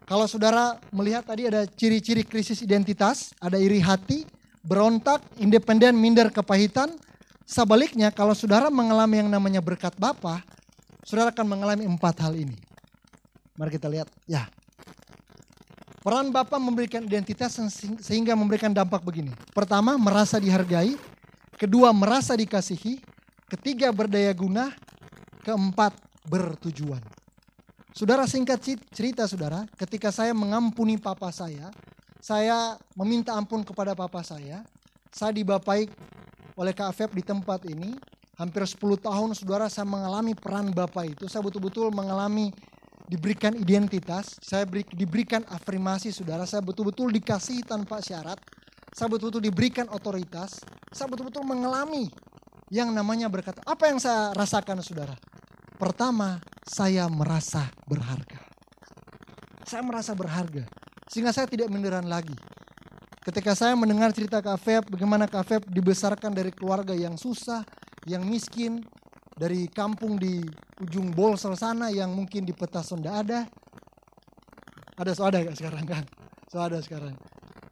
Kalau 0.03 0.27
saudara 0.27 0.75
melihat 0.91 1.23
tadi 1.23 1.47
ada 1.47 1.63
ciri-ciri 1.63 2.27
krisis 2.27 2.59
identitas, 2.59 3.31
ada 3.39 3.55
iri 3.55 3.79
hati, 3.79 4.27
berontak, 4.59 5.23
independen, 5.39 5.95
minder, 5.95 6.27
kepahitan, 6.27 6.91
Sebaliknya 7.43 8.07
kalau 8.09 8.31
saudara 8.31 8.71
mengalami 8.71 9.19
yang 9.19 9.29
namanya 9.29 9.59
berkat 9.59 9.91
Bapa, 9.99 10.39
saudara 11.03 11.29
akan 11.35 11.43
mengalami 11.43 11.83
empat 11.83 12.23
hal 12.23 12.33
ini. 12.39 12.55
Mari 13.53 13.69
kita 13.77 13.85
lihat. 13.89 14.09
Ya. 14.25 14.49
Peran 16.03 16.35
Bapa 16.35 16.59
memberikan 16.59 17.05
identitas 17.05 17.55
sehingga 18.03 18.35
memberikan 18.35 18.73
dampak 18.75 19.05
begini. 19.05 19.31
Pertama, 19.55 19.95
merasa 19.95 20.35
dihargai. 20.35 20.99
Kedua, 21.55 21.95
merasa 21.95 22.35
dikasihi. 22.35 22.99
Ketiga, 23.47 23.93
berdaya 23.95 24.33
guna. 24.35 24.73
Keempat, 25.47 25.95
bertujuan. 26.27 26.99
Saudara 27.93 28.25
singkat 28.25 28.57
cerita 28.89 29.29
saudara, 29.29 29.69
ketika 29.77 30.09
saya 30.09 30.33
mengampuni 30.33 30.97
papa 30.97 31.29
saya, 31.29 31.69
saya 32.17 32.73
meminta 32.97 33.37
ampun 33.37 33.61
kepada 33.61 33.93
papa 33.93 34.25
saya, 34.25 34.65
saya 35.13 35.29
dibapai 35.29 35.85
oleh 36.57 36.73
Kak 36.73 36.89
Feb 36.95 37.13
di 37.13 37.21
tempat 37.21 37.63
ini. 37.69 37.93
Hampir 38.33 38.65
10 38.65 38.97
tahun 38.97 39.29
saudara 39.37 39.69
saya 39.69 39.85
mengalami 39.85 40.33
peran 40.33 40.73
Bapak 40.73 41.05
itu. 41.05 41.29
Saya 41.29 41.45
betul-betul 41.45 41.93
mengalami 41.93 42.49
diberikan 43.07 43.55
identitas. 43.55 44.39
Saya 44.39 44.63
beri, 44.67 44.87
diberikan 44.93 45.43
afirmasi 45.49 46.11
saudara. 46.11 46.47
Saya 46.47 46.63
betul-betul 46.63 47.11
dikasih 47.11 47.63
tanpa 47.67 47.99
syarat. 47.99 48.39
Saya 48.93 49.09
betul-betul 49.09 49.43
diberikan 49.49 49.89
otoritas. 49.89 50.61
Saya 50.93 51.09
betul-betul 51.09 51.43
mengalami 51.43 52.07
yang 52.69 52.93
namanya 52.93 53.27
berkata. 53.27 53.61
Apa 53.65 53.89
yang 53.89 53.97
saya 53.97 54.31
rasakan 54.33 54.81
saudara? 54.85 55.17
Pertama, 55.77 56.39
saya 56.63 57.09
merasa 57.09 57.67
berharga. 57.89 58.39
Saya 59.65 59.81
merasa 59.81 60.13
berharga. 60.13 60.63
Sehingga 61.09 61.33
saya 61.33 61.49
tidak 61.49 61.67
menderan 61.67 62.05
lagi. 62.07 62.35
Ketika 63.23 63.55
saya 63.55 63.71
mendengar 63.79 64.11
cerita 64.11 64.43
Kak 64.43 64.59
Feb, 64.59 64.83
bagaimana 64.91 65.31
Kak 65.31 65.47
Feb 65.47 65.61
dibesarkan 65.71 66.35
dari 66.35 66.51
keluarga 66.51 66.91
yang 66.91 67.15
susah, 67.15 67.63
yang 68.03 68.27
miskin, 68.27 68.83
dari 69.39 69.65
kampung 69.71 70.19
di 70.19 70.43
ujung 70.83 71.15
Bolsel 71.15 71.55
sana 71.55 71.87
yang 71.89 72.11
mungkin 72.11 72.43
di 72.43 72.51
peta 72.51 72.83
sonda 72.83 73.23
ada. 73.23 73.47
Ada 74.99 75.11
so 75.15 75.23
ada 75.25 75.41
gak 75.41 75.57
sekarang 75.57 75.85
kan? 75.87 76.03
So 76.51 76.61
ada 76.61 76.77
sekarang. 76.83 77.15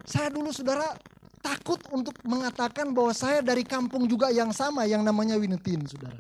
Saya 0.08 0.34
dulu 0.34 0.50
saudara 0.50 0.96
takut 1.44 1.78
untuk 1.94 2.18
mengatakan 2.26 2.90
bahwa 2.96 3.14
saya 3.14 3.44
dari 3.46 3.62
kampung 3.62 4.10
juga 4.10 4.34
yang 4.34 4.50
sama 4.50 4.88
yang 4.90 5.06
namanya 5.06 5.38
Winetin 5.38 5.86
saudara. 5.86 6.18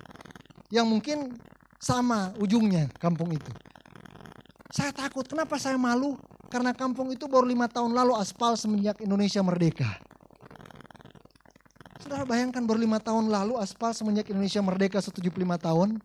Yang 0.69 0.87
mungkin 0.87 1.17
sama 1.81 2.35
ujungnya 2.37 2.91
kampung 3.01 3.33
itu. 3.33 3.49
Saya 4.71 4.93
takut, 4.95 5.27
kenapa 5.27 5.59
saya 5.59 5.75
malu? 5.75 6.15
Karena 6.47 6.71
kampung 6.71 7.11
itu 7.11 7.27
baru 7.27 7.43
lima 7.43 7.67
tahun 7.67 7.91
lalu 7.91 8.15
aspal 8.15 8.55
semenjak 8.55 9.01
Indonesia 9.03 9.41
merdeka. 9.43 9.89
Saudara 11.99 12.23
bayangkan 12.23 12.63
baru 12.63 12.79
lima 12.83 12.99
tahun 12.99 13.31
lalu 13.31 13.55
aspal 13.59 13.91
semenjak 13.95 14.27
Indonesia 14.31 14.59
merdeka 14.63 14.99
75 14.99 15.31
tahun. 15.59 15.99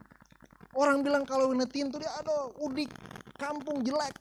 Orang 0.76 1.00
bilang 1.00 1.24
kalau 1.24 1.50
Winetin 1.56 1.88
tuh 1.88 2.04
dia 2.04 2.12
ada 2.12 2.52
udik 2.60 2.92
kampung 3.40 3.80
jelek. 3.80 4.12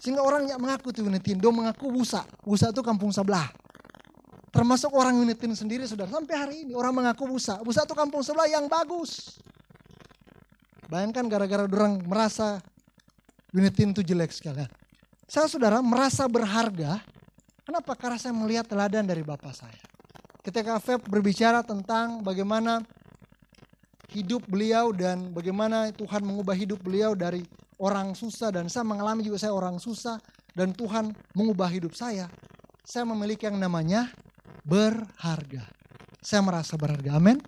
Sehingga 0.00 0.24
orang 0.24 0.48
nggak 0.48 0.60
mengaku 0.60 0.88
tuh 0.96 1.04
Winetin, 1.04 1.36
dia 1.36 1.52
mengaku 1.52 1.92
Busa. 1.92 2.24
Busa 2.40 2.72
itu 2.72 2.80
kampung 2.80 3.12
sebelah. 3.12 3.52
Termasuk 4.50 4.88
orang 4.96 5.20
Winetin 5.20 5.52
sendiri 5.52 5.84
saudara. 5.84 6.08
Sampai 6.08 6.34
hari 6.34 6.56
ini 6.64 6.72
orang 6.72 6.96
mengaku 6.96 7.28
Busa. 7.28 7.60
Busa 7.60 7.84
itu 7.84 7.92
kampung 7.92 8.24
sebelah 8.24 8.48
yang 8.48 8.64
bagus. 8.66 9.36
Bayangkan 10.88 11.28
gara-gara 11.28 11.68
orang 11.68 12.02
merasa 12.02 12.64
Winetin 13.52 13.92
itu 13.92 14.00
jelek 14.00 14.32
sekali. 14.32 14.64
Saya 15.30 15.46
saudara 15.46 15.78
merasa 15.84 16.26
berharga. 16.26 16.98
Kenapa? 17.62 17.94
Karena 17.94 18.18
saya 18.18 18.34
melihat 18.34 18.66
teladan 18.66 19.06
dari 19.06 19.22
bapak 19.22 19.54
saya. 19.54 19.78
Ketika 20.42 20.80
Feb 20.80 21.06
berbicara 21.06 21.62
tentang 21.62 22.24
bagaimana 22.24 22.82
hidup 24.10 24.42
beliau 24.50 24.90
dan 24.90 25.30
bagaimana 25.30 25.94
Tuhan 25.94 26.26
mengubah 26.26 26.54
hidup 26.58 26.82
beliau 26.82 27.14
dari 27.14 27.46
orang 27.78 28.12
susah 28.12 28.50
dan 28.52 28.66
saya 28.66 28.84
mengalami 28.84 29.24
juga 29.24 29.38
saya 29.40 29.54
orang 29.54 29.78
susah 29.78 30.18
dan 30.52 30.74
Tuhan 30.74 31.14
mengubah 31.32 31.70
hidup 31.70 31.94
saya. 31.94 32.26
Saya 32.82 33.06
memiliki 33.06 33.46
yang 33.46 33.56
namanya 33.56 34.10
berharga. 34.66 35.64
Saya 36.20 36.42
merasa 36.42 36.74
berharga. 36.74 37.16
Amin. 37.16 37.38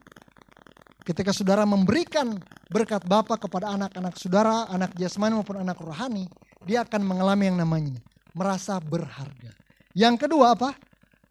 Ketika 1.02 1.34
saudara 1.34 1.66
memberikan 1.66 2.38
berkat 2.70 3.02
Bapak 3.04 3.44
kepada 3.44 3.74
anak-anak 3.74 4.14
saudara, 4.14 4.70
anak 4.70 4.94
jasmani 4.94 5.34
maupun 5.34 5.58
anak 5.58 5.82
rohani, 5.82 6.30
dia 6.62 6.86
akan 6.86 7.02
mengalami 7.02 7.50
yang 7.50 7.58
namanya 7.58 7.98
merasa 8.32 8.78
berharga. 8.78 9.50
Yang 9.92 10.24
kedua 10.24 10.54
apa? 10.56 10.72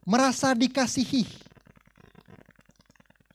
Merasa 0.06 0.52
dikasihi. 0.54 1.51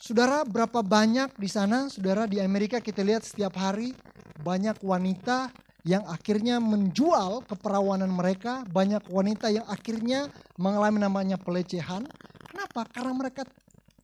Saudara, 0.07 0.47
berapa 0.47 0.87
banyak 0.87 1.35
di 1.35 1.51
sana, 1.51 1.91
saudara 1.91 2.31
di 2.31 2.39
Amerika 2.39 2.79
kita 2.79 3.03
lihat 3.03 3.27
setiap 3.27 3.59
hari 3.59 3.91
banyak 4.39 4.79
wanita 4.79 5.51
yang 5.83 6.07
akhirnya 6.07 6.63
menjual 6.63 7.43
keperawanan 7.43 8.15
mereka, 8.15 8.63
banyak 8.71 9.03
wanita 9.11 9.51
yang 9.51 9.67
akhirnya 9.67 10.31
mengalami 10.63 11.03
namanya 11.03 11.35
pelecehan. 11.35 12.07
Kenapa? 12.47 12.87
Karena 12.87 13.19
mereka 13.19 13.43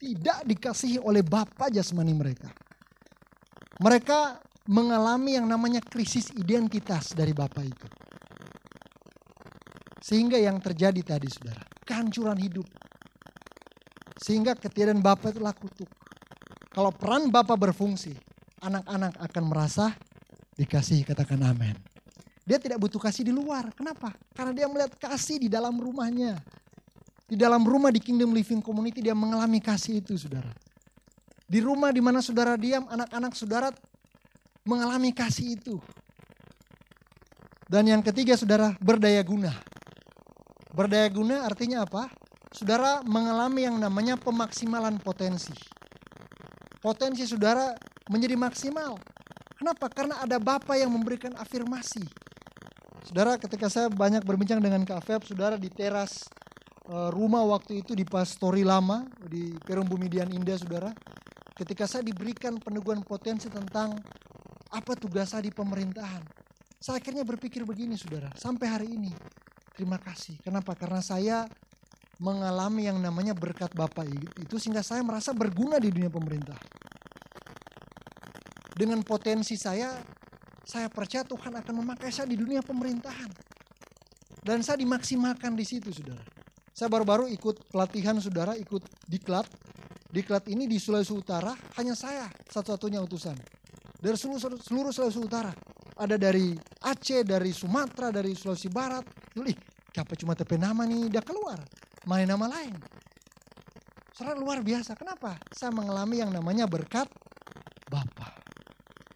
tidak 0.02 0.42
dikasihi 0.42 0.98
oleh 0.98 1.22
bapak 1.22 1.70
jasmani 1.70 2.18
mereka. 2.18 2.50
Mereka 3.78 4.42
mengalami 4.66 5.38
yang 5.38 5.46
namanya 5.46 5.78
krisis 5.86 6.34
identitas 6.34 7.14
dari 7.14 7.30
Bapak 7.30 7.62
itu. 7.62 7.88
Sehingga 10.02 10.34
yang 10.34 10.58
terjadi 10.58 11.14
tadi 11.14 11.30
saudara, 11.30 11.62
kehancuran 11.86 12.42
hidup. 12.42 12.66
Sehingga 14.22 14.54
ketiadaan 14.54 15.02
Bapak 15.02 15.34
itulah 15.34 15.50
kutuk. 15.50 15.90
Kalau 16.70 16.94
peran 16.94 17.28
Bapak 17.28 17.58
berfungsi, 17.58 18.14
anak-anak 18.62 19.18
akan 19.18 19.44
merasa 19.50 19.92
dikasih, 20.54 21.02
katakan 21.02 21.42
amin. 21.42 21.74
Dia 22.46 22.62
tidak 22.62 22.78
butuh 22.78 23.02
kasih 23.02 23.26
di 23.26 23.34
luar. 23.34 23.70
Kenapa? 23.74 24.14
Karena 24.34 24.54
dia 24.54 24.66
melihat 24.70 24.94
kasih 24.94 25.42
di 25.42 25.48
dalam 25.50 25.74
rumahnya. 25.78 26.38
Di 27.26 27.34
dalam 27.38 27.66
rumah 27.66 27.90
di 27.90 27.98
Kingdom 27.98 28.30
Living 28.30 28.62
Community 28.62 29.02
dia 29.02 29.14
mengalami 29.14 29.58
kasih 29.58 29.98
itu 29.98 30.14
saudara. 30.18 30.50
Di 31.46 31.58
rumah 31.58 31.90
di 31.90 32.00
mana 32.00 32.22
saudara 32.22 32.54
diam, 32.56 32.86
anak-anak 32.88 33.32
saudara 33.34 33.68
mengalami 34.62 35.10
kasih 35.10 35.58
itu. 35.58 35.76
Dan 37.66 37.88
yang 37.88 38.02
ketiga 38.04 38.36
saudara 38.36 38.76
berdaya 38.78 39.22
guna. 39.24 39.50
Berdaya 40.72 41.08
guna 41.08 41.44
artinya 41.44 41.84
apa? 41.88 42.08
Saudara 42.52 43.00
mengalami 43.08 43.64
yang 43.64 43.80
namanya 43.80 44.20
pemaksimalan 44.20 45.00
potensi. 45.00 45.56
Potensi 46.84 47.24
saudara 47.24 47.72
menjadi 48.12 48.36
maksimal. 48.36 49.00
Kenapa? 49.56 49.88
Karena 49.88 50.20
ada 50.20 50.36
Bapak 50.36 50.76
yang 50.76 50.92
memberikan 50.92 51.32
afirmasi. 51.38 52.04
Saudara 53.08 53.40
ketika 53.40 53.72
saya 53.72 53.88
banyak 53.88 54.20
berbincang 54.22 54.60
dengan 54.60 54.84
Kak 54.84 55.00
Feb, 55.00 55.20
saudara 55.24 55.56
di 55.56 55.72
teras 55.72 56.28
eh, 56.92 57.10
rumah 57.14 57.40
waktu 57.46 57.80
itu 57.80 57.96
di 57.96 58.04
Pastori 58.04 58.66
Lama, 58.66 59.08
di 59.26 59.56
Perum 59.64 59.88
Bumidian 59.88 60.28
Indah 60.28 60.60
saudara. 60.60 60.92
Ketika 61.56 61.86
saya 61.86 62.02
diberikan 62.02 62.58
peneguhan 62.58 63.00
potensi 63.06 63.46
tentang 63.46 63.96
apa 64.72 64.92
tugas 64.98 65.32
saya 65.32 65.46
di 65.46 65.52
pemerintahan? 65.54 66.24
Saya 66.82 66.98
akhirnya 66.98 67.22
berpikir 67.22 67.62
begini 67.62 67.94
saudara, 67.94 68.28
sampai 68.34 68.66
hari 68.66 68.88
ini. 68.92 69.14
Terima 69.78 69.96
kasih. 70.02 70.42
Kenapa? 70.42 70.74
Karena 70.74 70.98
saya 70.98 71.46
mengalami 72.22 72.86
yang 72.86 73.02
namanya 73.02 73.34
berkat 73.34 73.74
Bapak 73.74 74.06
itu 74.38 74.54
sehingga 74.62 74.86
saya 74.86 75.02
merasa 75.02 75.34
berguna 75.34 75.82
di 75.82 75.90
dunia 75.90 76.06
pemerintah. 76.06 76.54
Dengan 78.72 79.02
potensi 79.02 79.58
saya, 79.58 79.98
saya 80.62 80.86
percaya 80.86 81.26
Tuhan 81.26 81.52
akan 81.58 81.74
memakai 81.82 82.14
saya 82.14 82.30
di 82.30 82.38
dunia 82.38 82.62
pemerintahan. 82.62 83.28
Dan 84.42 84.62
saya 84.62 84.80
dimaksimalkan 84.80 85.52
di 85.58 85.66
situ, 85.66 85.92
saudara. 85.92 86.22
Saya 86.72 86.88
baru-baru 86.88 87.28
ikut 87.28 87.68
pelatihan, 87.68 88.16
saudara, 88.22 88.56
ikut 88.56 88.80
diklat. 89.10 89.44
Diklat 90.08 90.48
ini 90.48 90.64
di 90.68 90.80
Sulawesi 90.80 91.12
Utara, 91.12 91.52
hanya 91.76 91.96
saya 91.96 92.28
satu-satunya 92.48 93.00
utusan 93.00 93.36
dari 94.02 94.18
seluruh, 94.18 94.58
seluruh 94.58 94.90
Sulawesi 94.90 95.22
Utara. 95.22 95.54
Ada 95.94 96.18
dari 96.18 96.58
Aceh, 96.82 97.22
dari 97.22 97.54
Sumatera, 97.54 98.10
dari 98.10 98.34
Sulawesi 98.34 98.66
Barat. 98.66 99.06
Ih, 99.38 99.54
kenapa 99.94 100.18
cuma 100.18 100.34
TP 100.34 100.58
nama 100.58 100.82
nih 100.82 101.06
udah 101.06 101.22
keluar. 101.22 101.62
Main 102.06 102.26
nama 102.26 102.50
lain. 102.50 102.74
Saudara 104.12 104.34
luar 104.34 104.58
biasa. 104.60 104.98
Kenapa? 104.98 105.38
Saya 105.54 105.70
mengalami 105.70 106.18
yang 106.18 106.34
namanya 106.34 106.66
berkat 106.66 107.06
Bapa. 107.86 108.34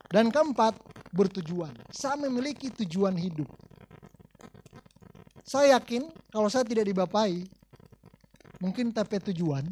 Dan 0.06 0.30
keempat, 0.30 0.78
bertujuan. 1.10 1.74
Saya 1.90 2.14
memiliki 2.16 2.70
tujuan 2.70 3.18
hidup. 3.18 3.48
Saya 5.46 5.78
yakin 5.78 6.10
kalau 6.30 6.50
saya 6.50 6.66
tidak 6.66 6.86
dibapai, 6.86 7.46
mungkin 8.58 8.90
TP 8.90 9.22
tujuan, 9.32 9.62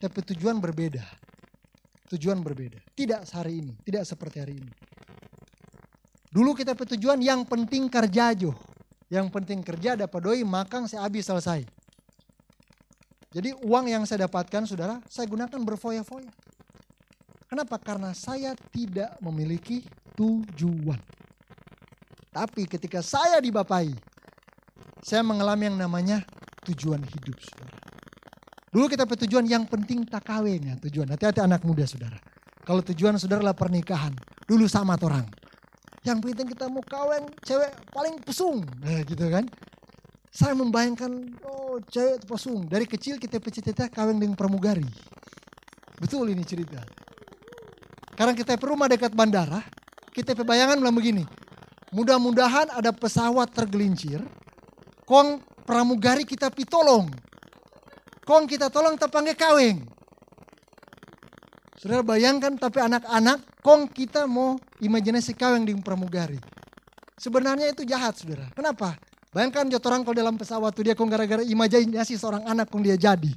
TP 0.00 0.34
tujuan 0.34 0.60
berbeda. 0.60 1.04
Tujuan 2.08 2.40
berbeda. 2.40 2.80
Tidak 2.96 3.20
hari 3.36 3.60
ini, 3.60 3.74
tidak 3.84 4.08
seperti 4.08 4.36
hari 4.40 4.54
ini. 4.56 4.72
Dulu 6.28 6.52
kita 6.52 6.76
tujuan 6.76 7.20
yang 7.20 7.44
penting 7.48 7.88
kerja 7.88 8.36
jo. 8.36 8.52
Yang 9.08 9.32
penting 9.32 9.64
kerja 9.64 9.96
dapat 9.96 10.20
doi 10.20 10.44
makan 10.44 10.84
saya 10.84 11.08
habis 11.08 11.24
selesai. 11.24 11.77
Jadi 13.28 13.52
uang 13.60 13.92
yang 13.92 14.02
saya 14.08 14.24
dapatkan 14.24 14.64
saudara, 14.64 15.04
saya 15.04 15.28
gunakan 15.28 15.60
berfoya-foya. 15.60 16.32
Kenapa? 17.48 17.76
Karena 17.80 18.12
saya 18.16 18.56
tidak 18.72 19.16
memiliki 19.20 19.84
tujuan. 20.16 21.00
Tapi 22.32 22.68
ketika 22.68 23.00
saya 23.04 23.40
dibapai, 23.40 23.92
saya 25.04 25.24
mengalami 25.24 25.68
yang 25.68 25.78
namanya 25.80 26.24
tujuan 26.68 27.00
hidup 27.04 27.36
saudara. 27.40 27.76
Dulu 28.68 28.84
kita 28.84 29.08
tujuan 29.08 29.48
yang 29.48 29.64
penting 29.64 30.04
tak 30.04 30.28
kawin 30.28 30.60
ya 30.60 30.74
tujuan. 30.88 31.08
Hati-hati 31.08 31.40
anak 31.40 31.64
muda 31.64 31.88
saudara. 31.88 32.20
Kalau 32.68 32.84
tujuan 32.84 33.16
saudara 33.16 33.40
lah 33.40 33.56
pernikahan. 33.56 34.12
Dulu 34.44 34.68
sama 34.68 34.96
orang. 35.00 35.24
Yang 36.04 36.18
penting 36.24 36.46
kita 36.52 36.68
mau 36.68 36.84
kawin 36.84 37.24
cewek 37.44 37.72
paling 37.92 38.20
pesung. 38.20 38.60
Nah 38.84 39.00
gitu 39.08 39.24
kan. 39.32 39.48
Saya 40.28 40.52
membayangkan 40.54 41.38
oh 41.44 41.80
cewek 41.88 42.24
pesung. 42.28 42.68
Dari 42.68 42.84
kecil 42.84 43.16
kita 43.16 43.40
cita 43.40 43.88
kawin 43.88 44.20
dengan 44.20 44.36
pramugari. 44.36 44.86
Betul 45.98 46.30
ini 46.32 46.44
cerita. 46.46 46.80
Karena 48.14 48.34
kita 48.34 48.58
rumah 48.60 48.86
dekat 48.86 49.14
bandara. 49.14 49.62
Kita 50.12 50.34
bayangan 50.34 50.78
bilang 50.78 50.96
begini. 50.96 51.24
Mudah-mudahan 51.94 52.74
ada 52.74 52.92
pesawat 52.92 53.54
tergelincir. 53.54 54.20
Kong 55.08 55.40
pramugari 55.64 56.28
kita 56.28 56.52
pitolong 56.52 57.08
Kong 58.28 58.44
kita 58.44 58.68
tolong 58.68 59.00
tepanggil 59.00 59.32
kawin. 59.32 59.88
Saudara 61.80 62.04
bayangkan 62.04 62.60
tapi 62.60 62.76
anak-anak 62.76 63.40
kong 63.64 63.88
kita 63.88 64.28
mau 64.28 64.60
imajinasi 64.84 65.32
kawin 65.32 65.64
di 65.64 65.72
pramugari. 65.80 66.36
Sebenarnya 67.16 67.72
itu 67.72 67.88
jahat 67.88 68.20
saudara. 68.20 68.52
Kenapa? 68.52 69.00
Bayangkan 69.28 69.68
jotorang 69.68 70.08
kalau 70.08 70.16
dalam 70.16 70.40
pesawat 70.40 70.72
tuh 70.72 70.88
dia 70.88 70.96
kong 70.96 71.12
gara-gara 71.12 71.44
imajinasi 71.44 72.16
seorang 72.16 72.48
anak 72.48 72.72
kong 72.72 72.80
dia 72.80 72.96
jadi. 72.96 73.28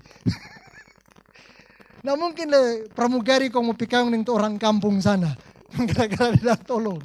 nah 2.06 2.16
mungkin 2.16 2.48
le 2.48 2.88
pramugari 2.96 3.52
kong 3.52 3.68
mau 3.68 3.76
pikawin 3.76 4.16
dengan 4.16 4.32
orang 4.32 4.56
kampung 4.56 5.04
sana. 5.04 5.36
gara-gara 5.92 6.32
dia 6.32 6.56
tolong. 6.56 7.04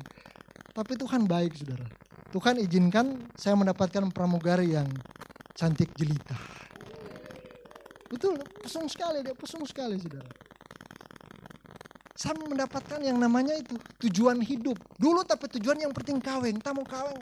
Tapi 0.71 0.95
Tuhan 0.95 1.27
baik 1.27 1.59
saudara. 1.59 1.87
Tuhan 2.31 2.63
izinkan 2.63 3.27
saya 3.35 3.59
mendapatkan 3.59 4.07
pramugari 4.15 4.79
yang 4.79 4.87
cantik 5.59 5.91
jelita. 5.99 6.39
Betul, 8.07 8.39
pesung 8.63 8.87
sekali 8.87 9.27
dia, 9.27 9.35
pesung 9.35 9.67
sekali 9.67 9.99
saudara. 9.99 10.31
Saya 12.15 12.39
mendapatkan 12.39 13.03
yang 13.03 13.19
namanya 13.19 13.59
itu 13.59 13.75
tujuan 14.07 14.39
hidup. 14.41 14.79
Dulu 14.97 15.27
tapi 15.27 15.51
tujuan 15.59 15.83
yang 15.83 15.91
penting 15.91 16.23
kawin, 16.23 16.63
tak 16.63 16.73
mau 16.73 16.87
kawin. 16.87 17.19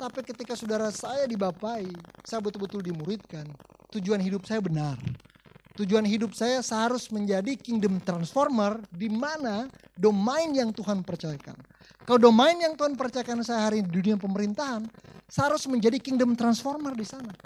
Tapi 0.00 0.24
ketika 0.24 0.56
saudara 0.56 0.88
saya 0.88 1.28
dibapai, 1.28 1.84
saya 2.24 2.40
betul-betul 2.40 2.80
dimuridkan. 2.80 3.44
Tujuan 3.92 4.16
hidup 4.16 4.48
saya 4.48 4.64
benar. 4.64 4.96
Tujuan 5.76 6.08
hidup 6.08 6.32
saya 6.32 6.64
seharus 6.64 7.12
menjadi 7.12 7.52
kingdom 7.52 8.00
transformer 8.00 8.80
di 8.88 9.12
mana 9.12 9.68
domain 9.92 10.48
yang 10.56 10.72
Tuhan 10.72 11.04
percayakan. 11.04 11.52
Kalau 12.08 12.16
domain 12.16 12.56
yang 12.56 12.80
Tuhan 12.80 12.96
percayakan 12.96 13.44
saya 13.44 13.68
hari 13.68 13.84
ini 13.84 13.92
di 13.92 14.00
dunia 14.00 14.16
pemerintahan, 14.16 14.88
saya 15.28 15.52
harus 15.52 15.68
menjadi 15.68 16.00
kingdom 16.00 16.32
transformer 16.32 16.96
di 16.96 17.04
sana. 17.04 17.36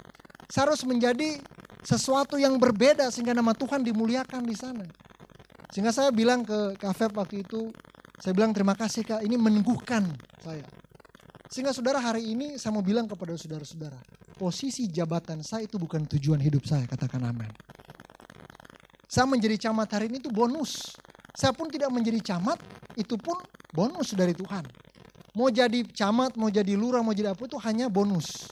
Saya 0.47 0.71
harus 0.71 0.87
menjadi 0.87 1.35
sesuatu 1.83 2.39
yang 2.39 2.55
berbeda 2.55 3.11
sehingga 3.11 3.35
nama 3.35 3.51
Tuhan 3.51 3.83
dimuliakan 3.83 4.47
di 4.47 4.55
sana. 4.55 4.87
Sehingga 5.75 5.91
saya 5.91 6.07
bilang 6.09 6.47
ke 6.47 6.79
Kak 6.79 7.11
waktu 7.19 7.43
itu, 7.43 7.67
saya 8.23 8.31
bilang 8.31 8.55
terima 8.55 8.79
kasih 8.79 9.03
Kak, 9.03 9.21
ini 9.27 9.35
meneguhkan 9.35 10.07
saya. 10.39 10.63
Sehingga 11.55 11.71
saudara 11.71 12.03
hari 12.03 12.35
ini 12.35 12.59
saya 12.59 12.75
mau 12.75 12.83
bilang 12.83 13.07
kepada 13.07 13.31
saudara-saudara, 13.31 13.95
posisi 14.35 14.91
jabatan 14.91 15.39
saya 15.39 15.63
itu 15.63 15.79
bukan 15.79 16.03
tujuan 16.03 16.35
hidup 16.43 16.67
saya, 16.67 16.83
katakan 16.83 17.23
amin. 17.23 17.47
Saya 19.07 19.23
menjadi 19.23 19.71
camat 19.71 19.87
hari 19.95 20.11
ini 20.11 20.19
itu 20.19 20.27
bonus. 20.35 20.83
Saya 21.31 21.55
pun 21.55 21.71
tidak 21.71 21.95
menjadi 21.95 22.35
camat, 22.35 22.59
itu 22.99 23.15
pun 23.15 23.39
bonus 23.71 24.11
dari 24.19 24.35
Tuhan. 24.35 24.67
Mau 25.31 25.47
jadi 25.47 25.79
camat, 25.95 26.35
mau 26.35 26.51
jadi 26.51 26.75
lurah, 26.75 26.99
mau 26.99 27.15
jadi 27.15 27.31
apa 27.31 27.47
itu 27.47 27.55
hanya 27.63 27.87
bonus. 27.87 28.51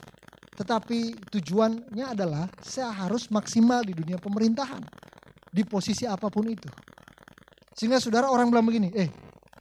Tetapi 0.55 1.27
tujuannya 1.27 2.07
adalah 2.07 2.47
saya 2.63 2.87
harus 2.87 3.27
maksimal 3.27 3.83
di 3.83 3.91
dunia 3.91 4.15
pemerintahan. 4.15 4.79
Di 5.51 5.67
posisi 5.67 6.07
apa 6.07 6.31
pun 6.31 6.47
itu. 6.47 6.71
Sehingga 7.75 7.99
saudara 7.99 8.31
orang 8.31 8.47
bilang 8.47 8.63
begini, 8.63 8.95
eh 8.95 9.11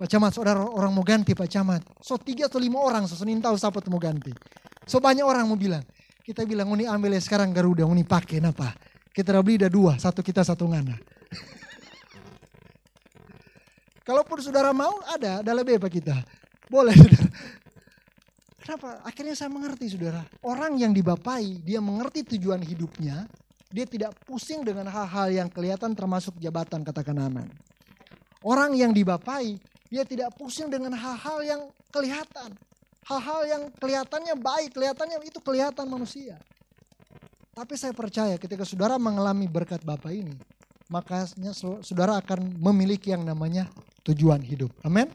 Pak 0.03 0.11
Camat, 0.11 0.35
saudara 0.35 0.67
orang 0.67 0.91
mau 0.91 1.07
ganti 1.07 1.31
Pak 1.31 1.47
Camat. 1.47 1.87
So 2.03 2.19
tiga 2.19 2.51
atau 2.51 2.59
lima 2.59 2.83
orang, 2.83 3.07
so 3.07 3.15
senin 3.15 3.39
tahu 3.39 3.55
siapa 3.55 3.79
mau 3.87 4.03
ganti. 4.03 4.35
So 4.83 4.99
banyak 4.99 5.23
orang 5.23 5.47
mau 5.47 5.55
bilang, 5.55 5.87
kita 6.27 6.43
bilang 6.43 6.75
ini 6.75 6.91
ambil 6.91 7.15
sekarang 7.23 7.55
Garuda, 7.55 7.87
ini 7.87 8.03
pakai 8.03 8.43
apa? 8.43 8.75
Kita 9.15 9.39
beli 9.39 9.63
ada 9.63 9.71
dua, 9.71 9.95
satu 10.03 10.19
kita 10.19 10.43
satu 10.43 10.67
ngana. 10.67 10.99
Kalaupun 14.11 14.43
saudara 14.43 14.75
mau 14.75 14.91
ada, 15.07 15.39
ada 15.39 15.53
lebih 15.55 15.79
Pak 15.79 15.91
kita. 15.95 16.19
Boleh 16.67 16.99
saudara. 16.99 17.31
Kenapa? 18.59 19.07
Akhirnya 19.07 19.39
saya 19.39 19.55
mengerti 19.55 19.87
saudara. 19.87 20.27
Orang 20.43 20.83
yang 20.83 20.91
dibapai, 20.91 21.63
dia 21.63 21.79
mengerti 21.79 22.27
tujuan 22.35 22.59
hidupnya. 22.59 23.31
Dia 23.71 23.87
tidak 23.87 24.19
pusing 24.27 24.67
dengan 24.67 24.91
hal-hal 24.91 25.31
yang 25.31 25.47
kelihatan 25.47 25.95
termasuk 25.95 26.35
jabatan 26.43 26.83
katakan 26.83 27.23
aman. 27.23 27.47
Orang 28.43 28.75
yang 28.75 28.91
dibapai, 28.91 29.63
dia 29.93 30.09
tidak 30.09 30.33
pusing 30.41 30.73
dengan 30.73 30.97
hal-hal 30.97 31.45
yang 31.45 31.61
kelihatan. 31.93 32.57
Hal-hal 33.05 33.41
yang 33.45 33.63
kelihatannya 33.77 34.41
baik, 34.41 34.73
kelihatannya 34.73 35.21
itu 35.21 35.37
kelihatan 35.45 35.85
manusia. 35.85 36.41
Tapi 37.53 37.77
saya 37.77 37.93
percaya 37.93 38.41
ketika 38.41 38.65
saudara 38.65 38.97
mengalami 38.97 39.45
berkat 39.45 39.85
Bapak 39.85 40.09
ini, 40.09 40.33
makanya 40.89 41.53
saudara 41.85 42.17
akan 42.25 42.57
memiliki 42.57 43.13
yang 43.13 43.21
namanya 43.21 43.69
tujuan 44.09 44.41
hidup. 44.41 44.73
Amin. 44.81 45.13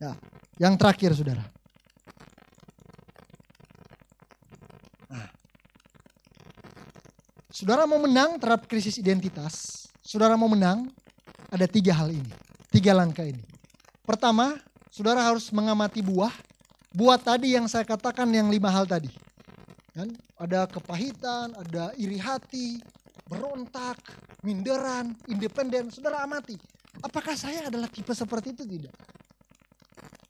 Ya, 0.00 0.16
yang 0.56 0.80
terakhir 0.80 1.12
saudara. 1.12 1.44
Saudara 7.60 7.84
mau 7.84 8.00
menang 8.00 8.40
terhadap 8.40 8.64
krisis 8.64 8.96
identitas, 8.96 9.84
saudara 10.00 10.32
mau 10.32 10.48
menang, 10.48 10.88
ada 11.52 11.68
tiga 11.68 11.92
hal 11.92 12.08
ini, 12.08 12.32
tiga 12.72 12.96
langkah 12.96 13.20
ini. 13.20 13.49
Pertama, 14.10 14.58
saudara 14.90 15.22
harus 15.22 15.54
mengamati 15.54 16.02
buah. 16.02 16.34
Buah 16.90 17.14
tadi 17.14 17.54
yang 17.54 17.70
saya 17.70 17.86
katakan 17.86 18.26
yang 18.34 18.50
lima 18.50 18.66
hal 18.66 18.82
tadi. 18.82 19.06
Kan? 19.94 20.10
Ada 20.34 20.66
kepahitan, 20.66 21.54
ada 21.54 21.94
iri 21.94 22.18
hati, 22.18 22.82
berontak, 23.30 24.02
minderan, 24.42 25.14
independen. 25.30 25.94
Saudara 25.94 26.26
amati. 26.26 26.58
Apakah 27.06 27.38
saya 27.38 27.70
adalah 27.70 27.86
tipe 27.86 28.10
seperti 28.10 28.50
itu? 28.50 28.66
Tidak. 28.66 28.94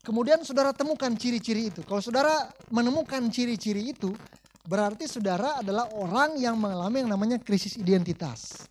Kemudian 0.05 0.45
saudara 0.45 0.69
temukan 0.77 1.09
ciri-ciri 1.17 1.73
itu. 1.73 1.81
Kalau 1.81 2.05
saudara 2.05 2.53
menemukan 2.69 3.25
ciri-ciri 3.33 3.97
itu, 3.97 4.13
Berarti 4.61 5.09
saudara 5.09 5.57
adalah 5.57 5.89
orang 5.97 6.37
yang 6.37 6.53
mengalami 6.53 7.01
yang 7.01 7.11
namanya 7.11 7.37
krisis 7.41 7.75
identitas. 7.81 8.61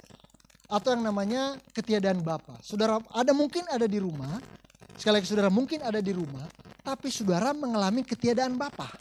Atau 0.70 0.94
yang 0.94 1.02
namanya 1.02 1.58
ketiadaan 1.74 2.22
Bapak. 2.22 2.62
Saudara 2.62 3.02
ada 3.11 3.34
mungkin 3.34 3.66
ada 3.66 3.90
di 3.90 3.98
rumah, 3.98 4.38
sekali 5.01 5.16
lagi 5.16 5.32
saudara 5.32 5.48
mungkin 5.48 5.80
ada 5.80 6.05
di 6.05 6.12
rumah, 6.12 6.44
tapi 6.84 7.09
saudara 7.09 7.57
mengalami 7.57 8.05
ketiadaan 8.05 8.61
Bapak. 8.61 9.01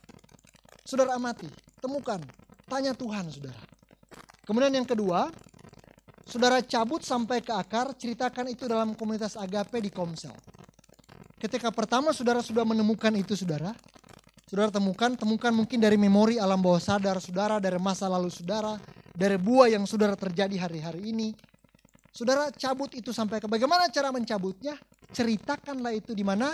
Saudara 0.87 1.19
amati, 1.19 1.51
temukan, 1.83 2.23
tanya 2.71 2.95
Tuhan 2.95 3.27
saudara. 3.27 3.59
Kemudian 4.47 4.71
yang 4.71 4.87
kedua, 4.87 5.27
saudara 6.23 6.63
cabut 6.63 7.03
sampai 7.03 7.43
ke 7.43 7.51
akar, 7.51 7.91
ceritakan 7.99 8.47
itu 8.49 8.63
dalam 8.65 8.95
komunitas 8.95 9.35
agape 9.35 9.83
di 9.83 9.91
Komsel. 9.91 10.33
Ketika 11.35 11.69
pertama 11.69 12.15
saudara 12.15 12.39
sudah 12.39 12.63
menemukan 12.63 13.11
itu 13.19 13.35
saudara, 13.35 13.75
saudara 14.47 14.71
temukan, 14.71 15.13
temukan 15.19 15.51
mungkin 15.51 15.83
dari 15.83 15.99
memori 15.99 16.39
alam 16.39 16.63
bawah 16.63 16.81
sadar 16.81 17.19
saudara, 17.19 17.61
dari 17.61 17.77
masa 17.77 18.07
lalu 18.07 18.31
saudara, 18.31 18.79
dari 19.13 19.35
buah 19.35 19.69
yang 19.69 19.83
saudara 19.83 20.15
terjadi 20.15 20.55
hari-hari 20.57 21.11
ini. 21.11 21.35
Saudara 22.09 22.49
cabut 22.55 22.89
itu 22.97 23.13
sampai 23.13 23.37
ke 23.37 23.45
bagaimana 23.45 23.91
cara 23.93 24.09
mencabutnya? 24.09 24.79
Ceritakanlah 25.13 25.97
itu 25.97 26.13
di 26.13 26.21
mana? 26.21 26.53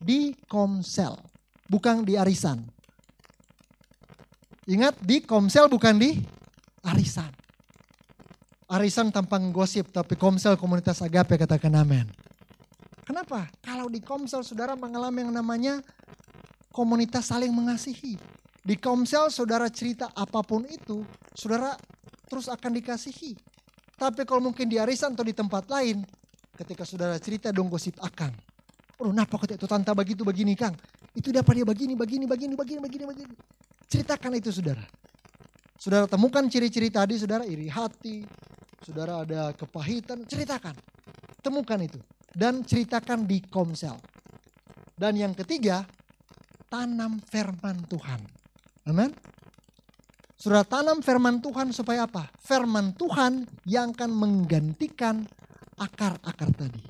Di 0.00 0.36
komsel. 0.48 1.16
bukan 1.64 2.04
di 2.04 2.14
arisan. 2.20 2.60
Ingat 4.68 5.00
di 5.00 5.24
komsel 5.24 5.64
bukan 5.68 5.96
di 5.96 6.20
arisan. 6.84 7.32
Arisan 8.68 9.08
tampang 9.08 9.48
gosip 9.48 9.88
tapi 9.88 10.16
komsel 10.16 10.56
komunitas 10.60 11.00
agape 11.00 11.40
katakan 11.40 11.72
amin. 11.72 12.04
Kenapa? 13.04 13.48
Kalau 13.60 13.92
di 13.92 14.00
komsel 14.00 14.40
saudara 14.40 14.72
mengalami 14.76 15.24
yang 15.24 15.32
namanya 15.32 15.80
komunitas 16.72 17.28
saling 17.28 17.52
mengasihi. 17.52 18.16
Di 18.64 18.80
komsel 18.80 19.28
saudara 19.28 19.68
cerita 19.68 20.08
apa 20.16 20.40
pun 20.40 20.64
itu, 20.64 21.04
saudara 21.36 21.76
terus 22.32 22.48
akan 22.48 22.72
dikasihi. 22.80 23.36
Tapi 24.00 24.24
kalau 24.24 24.48
mungkin 24.48 24.64
di 24.64 24.80
arisan 24.80 25.12
atau 25.12 25.20
di 25.22 25.36
tempat 25.36 25.68
lain, 25.68 26.00
ketika 26.54 26.86
saudara 26.86 27.18
cerita 27.18 27.50
dong 27.50 27.66
gosip 27.68 27.98
akang. 28.02 28.32
Oh, 29.02 29.10
kenapa 29.10 29.34
kata 29.42 29.58
itu 29.58 29.66
tante 29.66 29.90
begitu 29.90 30.22
begini 30.22 30.54
Kang? 30.54 30.74
Itu 31.14 31.34
dapat 31.34 31.58
dia 31.58 31.66
begini, 31.66 31.98
begini, 31.98 32.24
begini, 32.30 32.54
begini, 32.54 32.78
begini, 32.78 33.04
begini. 33.10 33.34
Ceritakan 33.90 34.38
itu 34.38 34.54
saudara. 34.54 34.86
Saudara 35.74 36.06
temukan 36.06 36.46
ciri-ciri 36.46 36.94
tadi, 36.94 37.18
saudara 37.18 37.42
iri 37.42 37.66
hati, 37.66 38.22
saudara 38.86 39.26
ada 39.26 39.50
kepahitan, 39.50 40.22
ceritakan. 40.30 40.78
Temukan 41.42 41.78
itu. 41.82 41.98
Dan 42.30 42.62
ceritakan 42.62 43.26
di 43.26 43.42
komsel. 43.46 43.98
Dan 44.94 45.18
yang 45.18 45.34
ketiga, 45.34 45.82
tanam 46.70 47.18
firman 47.18 47.82
Tuhan. 47.90 48.22
Amin. 48.86 49.10
Saudara 50.38 50.62
tanam 50.62 51.02
firman 51.02 51.42
Tuhan 51.42 51.74
supaya 51.74 52.06
apa? 52.06 52.30
Firman 52.42 52.94
Tuhan 52.94 53.42
yang 53.66 53.90
akan 53.90 54.10
menggantikan 54.14 55.26
akar-akar 55.78 56.50
tadi. 56.54 56.82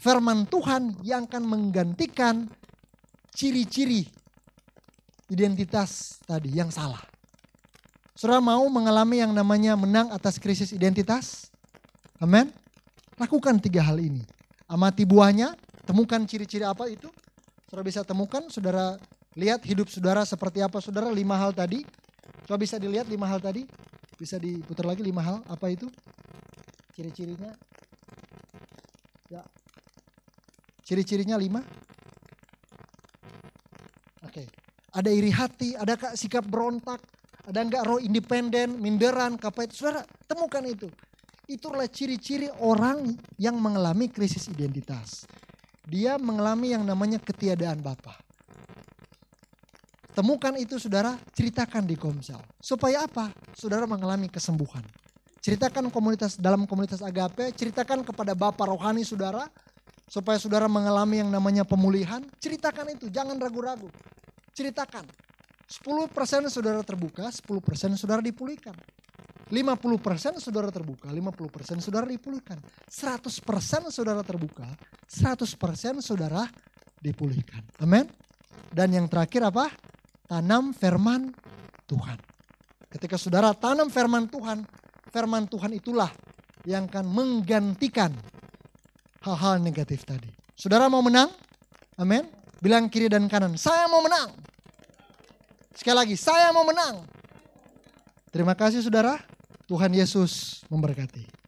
Firman 0.00 0.44
Tuhan 0.48 1.00
yang 1.00 1.24
akan 1.24 1.44
menggantikan 1.48 2.44
ciri-ciri 3.32 4.04
identitas 5.32 6.20
tadi 6.28 6.52
yang 6.52 6.68
salah. 6.68 7.00
Saudara 8.14 8.38
mau 8.38 8.62
mengalami 8.70 9.18
yang 9.18 9.34
namanya 9.34 9.74
menang 9.74 10.12
atas 10.14 10.38
krisis 10.38 10.70
identitas? 10.70 11.50
Amin. 12.22 12.52
Lakukan 13.18 13.58
tiga 13.58 13.82
hal 13.82 13.98
ini. 13.98 14.22
Amati 14.70 15.02
buahnya, 15.02 15.58
temukan 15.82 16.22
ciri-ciri 16.22 16.62
apa 16.62 16.86
itu. 16.86 17.10
Saudara 17.66 17.82
bisa 17.82 18.06
temukan, 18.06 18.46
saudara 18.52 19.00
lihat 19.34 19.66
hidup 19.66 19.90
saudara 19.90 20.22
seperti 20.22 20.62
apa 20.62 20.78
saudara, 20.78 21.10
lima 21.10 21.34
hal 21.34 21.50
tadi. 21.50 21.82
Coba 22.46 22.60
bisa 22.60 22.78
dilihat 22.78 23.10
lima 23.10 23.26
hal 23.26 23.42
tadi. 23.42 23.66
Bisa 24.14 24.38
diputar 24.38 24.86
lagi 24.86 25.02
lima 25.02 25.24
hal, 25.24 25.42
apa 25.50 25.66
itu? 25.74 25.90
Ciri-cirinya. 26.94 27.50
Ya. 29.32 29.42
Ciri-cirinya 30.84 31.40
lima. 31.40 31.64
Oke. 34.24 34.44
Ada 34.94 35.10
iri 35.10 35.32
hati, 35.32 35.74
ada 35.74 35.96
sikap 36.14 36.46
berontak, 36.46 37.02
ada 37.44 37.60
enggak 37.60 37.82
roh 37.82 37.98
independen, 37.98 38.78
minderan, 38.78 39.40
apa 39.40 39.66
itu. 39.66 39.82
Saudara, 39.84 40.06
temukan 40.28 40.62
itu. 40.62 40.86
Itulah 41.44 41.84
ciri-ciri 41.90 42.48
orang 42.62 43.16
yang 43.36 43.60
mengalami 43.60 44.08
krisis 44.08 44.48
identitas. 44.48 45.28
Dia 45.84 46.16
mengalami 46.16 46.72
yang 46.72 46.84
namanya 46.86 47.20
ketiadaan 47.20 47.84
Bapa. 47.84 48.16
Temukan 50.14 50.54
itu 50.56 50.78
saudara, 50.78 51.18
ceritakan 51.34 51.84
di 51.84 51.98
Komsel. 51.98 52.38
Supaya 52.62 53.04
apa? 53.04 53.34
Saudara 53.52 53.84
mengalami 53.84 54.30
kesembuhan. 54.30 54.86
Ceritakan 55.44 55.92
komunitas 55.92 56.40
dalam 56.40 56.64
komunitas 56.64 57.04
agape, 57.04 57.52
ceritakan 57.52 58.00
kepada 58.00 58.32
Bapak 58.32 58.64
rohani 58.64 59.04
saudara, 59.04 59.44
supaya 60.08 60.40
saudara 60.40 60.64
mengalami 60.64 61.20
yang 61.20 61.28
namanya 61.28 61.68
pemulihan, 61.68 62.24
ceritakan 62.40 62.96
itu, 62.96 63.12
jangan 63.12 63.36
ragu-ragu. 63.36 63.92
Ceritakan. 64.56 65.04
10% 65.68 66.48
saudara 66.48 66.80
terbuka, 66.80 67.28
10% 67.28 68.00
saudara 68.00 68.24
dipulihkan. 68.24 68.72
50% 69.52 70.40
saudara 70.40 70.72
terbuka, 70.72 71.12
50% 71.12 71.84
saudara 71.84 72.08
dipulihkan. 72.08 72.56
100% 72.88 73.92
saudara 73.92 74.24
terbuka, 74.24 74.64
100% 75.04 76.00
saudara 76.00 76.48
dipulihkan. 77.04 77.60
Amin. 77.84 78.08
Dan 78.72 78.96
yang 78.96 79.06
terakhir 79.12 79.44
apa? 79.44 79.68
tanam 80.24 80.72
firman 80.72 81.30
Tuhan. 81.84 82.16
Ketika 82.88 83.20
saudara 83.20 83.52
tanam 83.52 83.92
firman 83.92 84.24
Tuhan, 84.24 84.64
firman 85.14 85.46
Tuhan 85.46 85.70
itulah 85.78 86.10
yang 86.66 86.90
akan 86.90 87.06
menggantikan 87.06 88.10
hal-hal 89.22 89.62
negatif 89.62 90.02
tadi. 90.02 90.26
Saudara 90.58 90.90
mau 90.90 91.06
menang? 91.06 91.30
Amin. 91.94 92.26
Bilang 92.58 92.90
kiri 92.90 93.06
dan 93.06 93.30
kanan, 93.30 93.54
saya 93.54 93.86
mau 93.86 94.02
menang. 94.02 94.34
Sekali 95.78 95.96
lagi, 96.02 96.16
saya 96.18 96.50
mau 96.50 96.66
menang. 96.66 97.06
Terima 98.34 98.58
kasih 98.58 98.82
saudara. 98.82 99.22
Tuhan 99.70 99.94
Yesus 99.94 100.66
memberkati. 100.66 101.43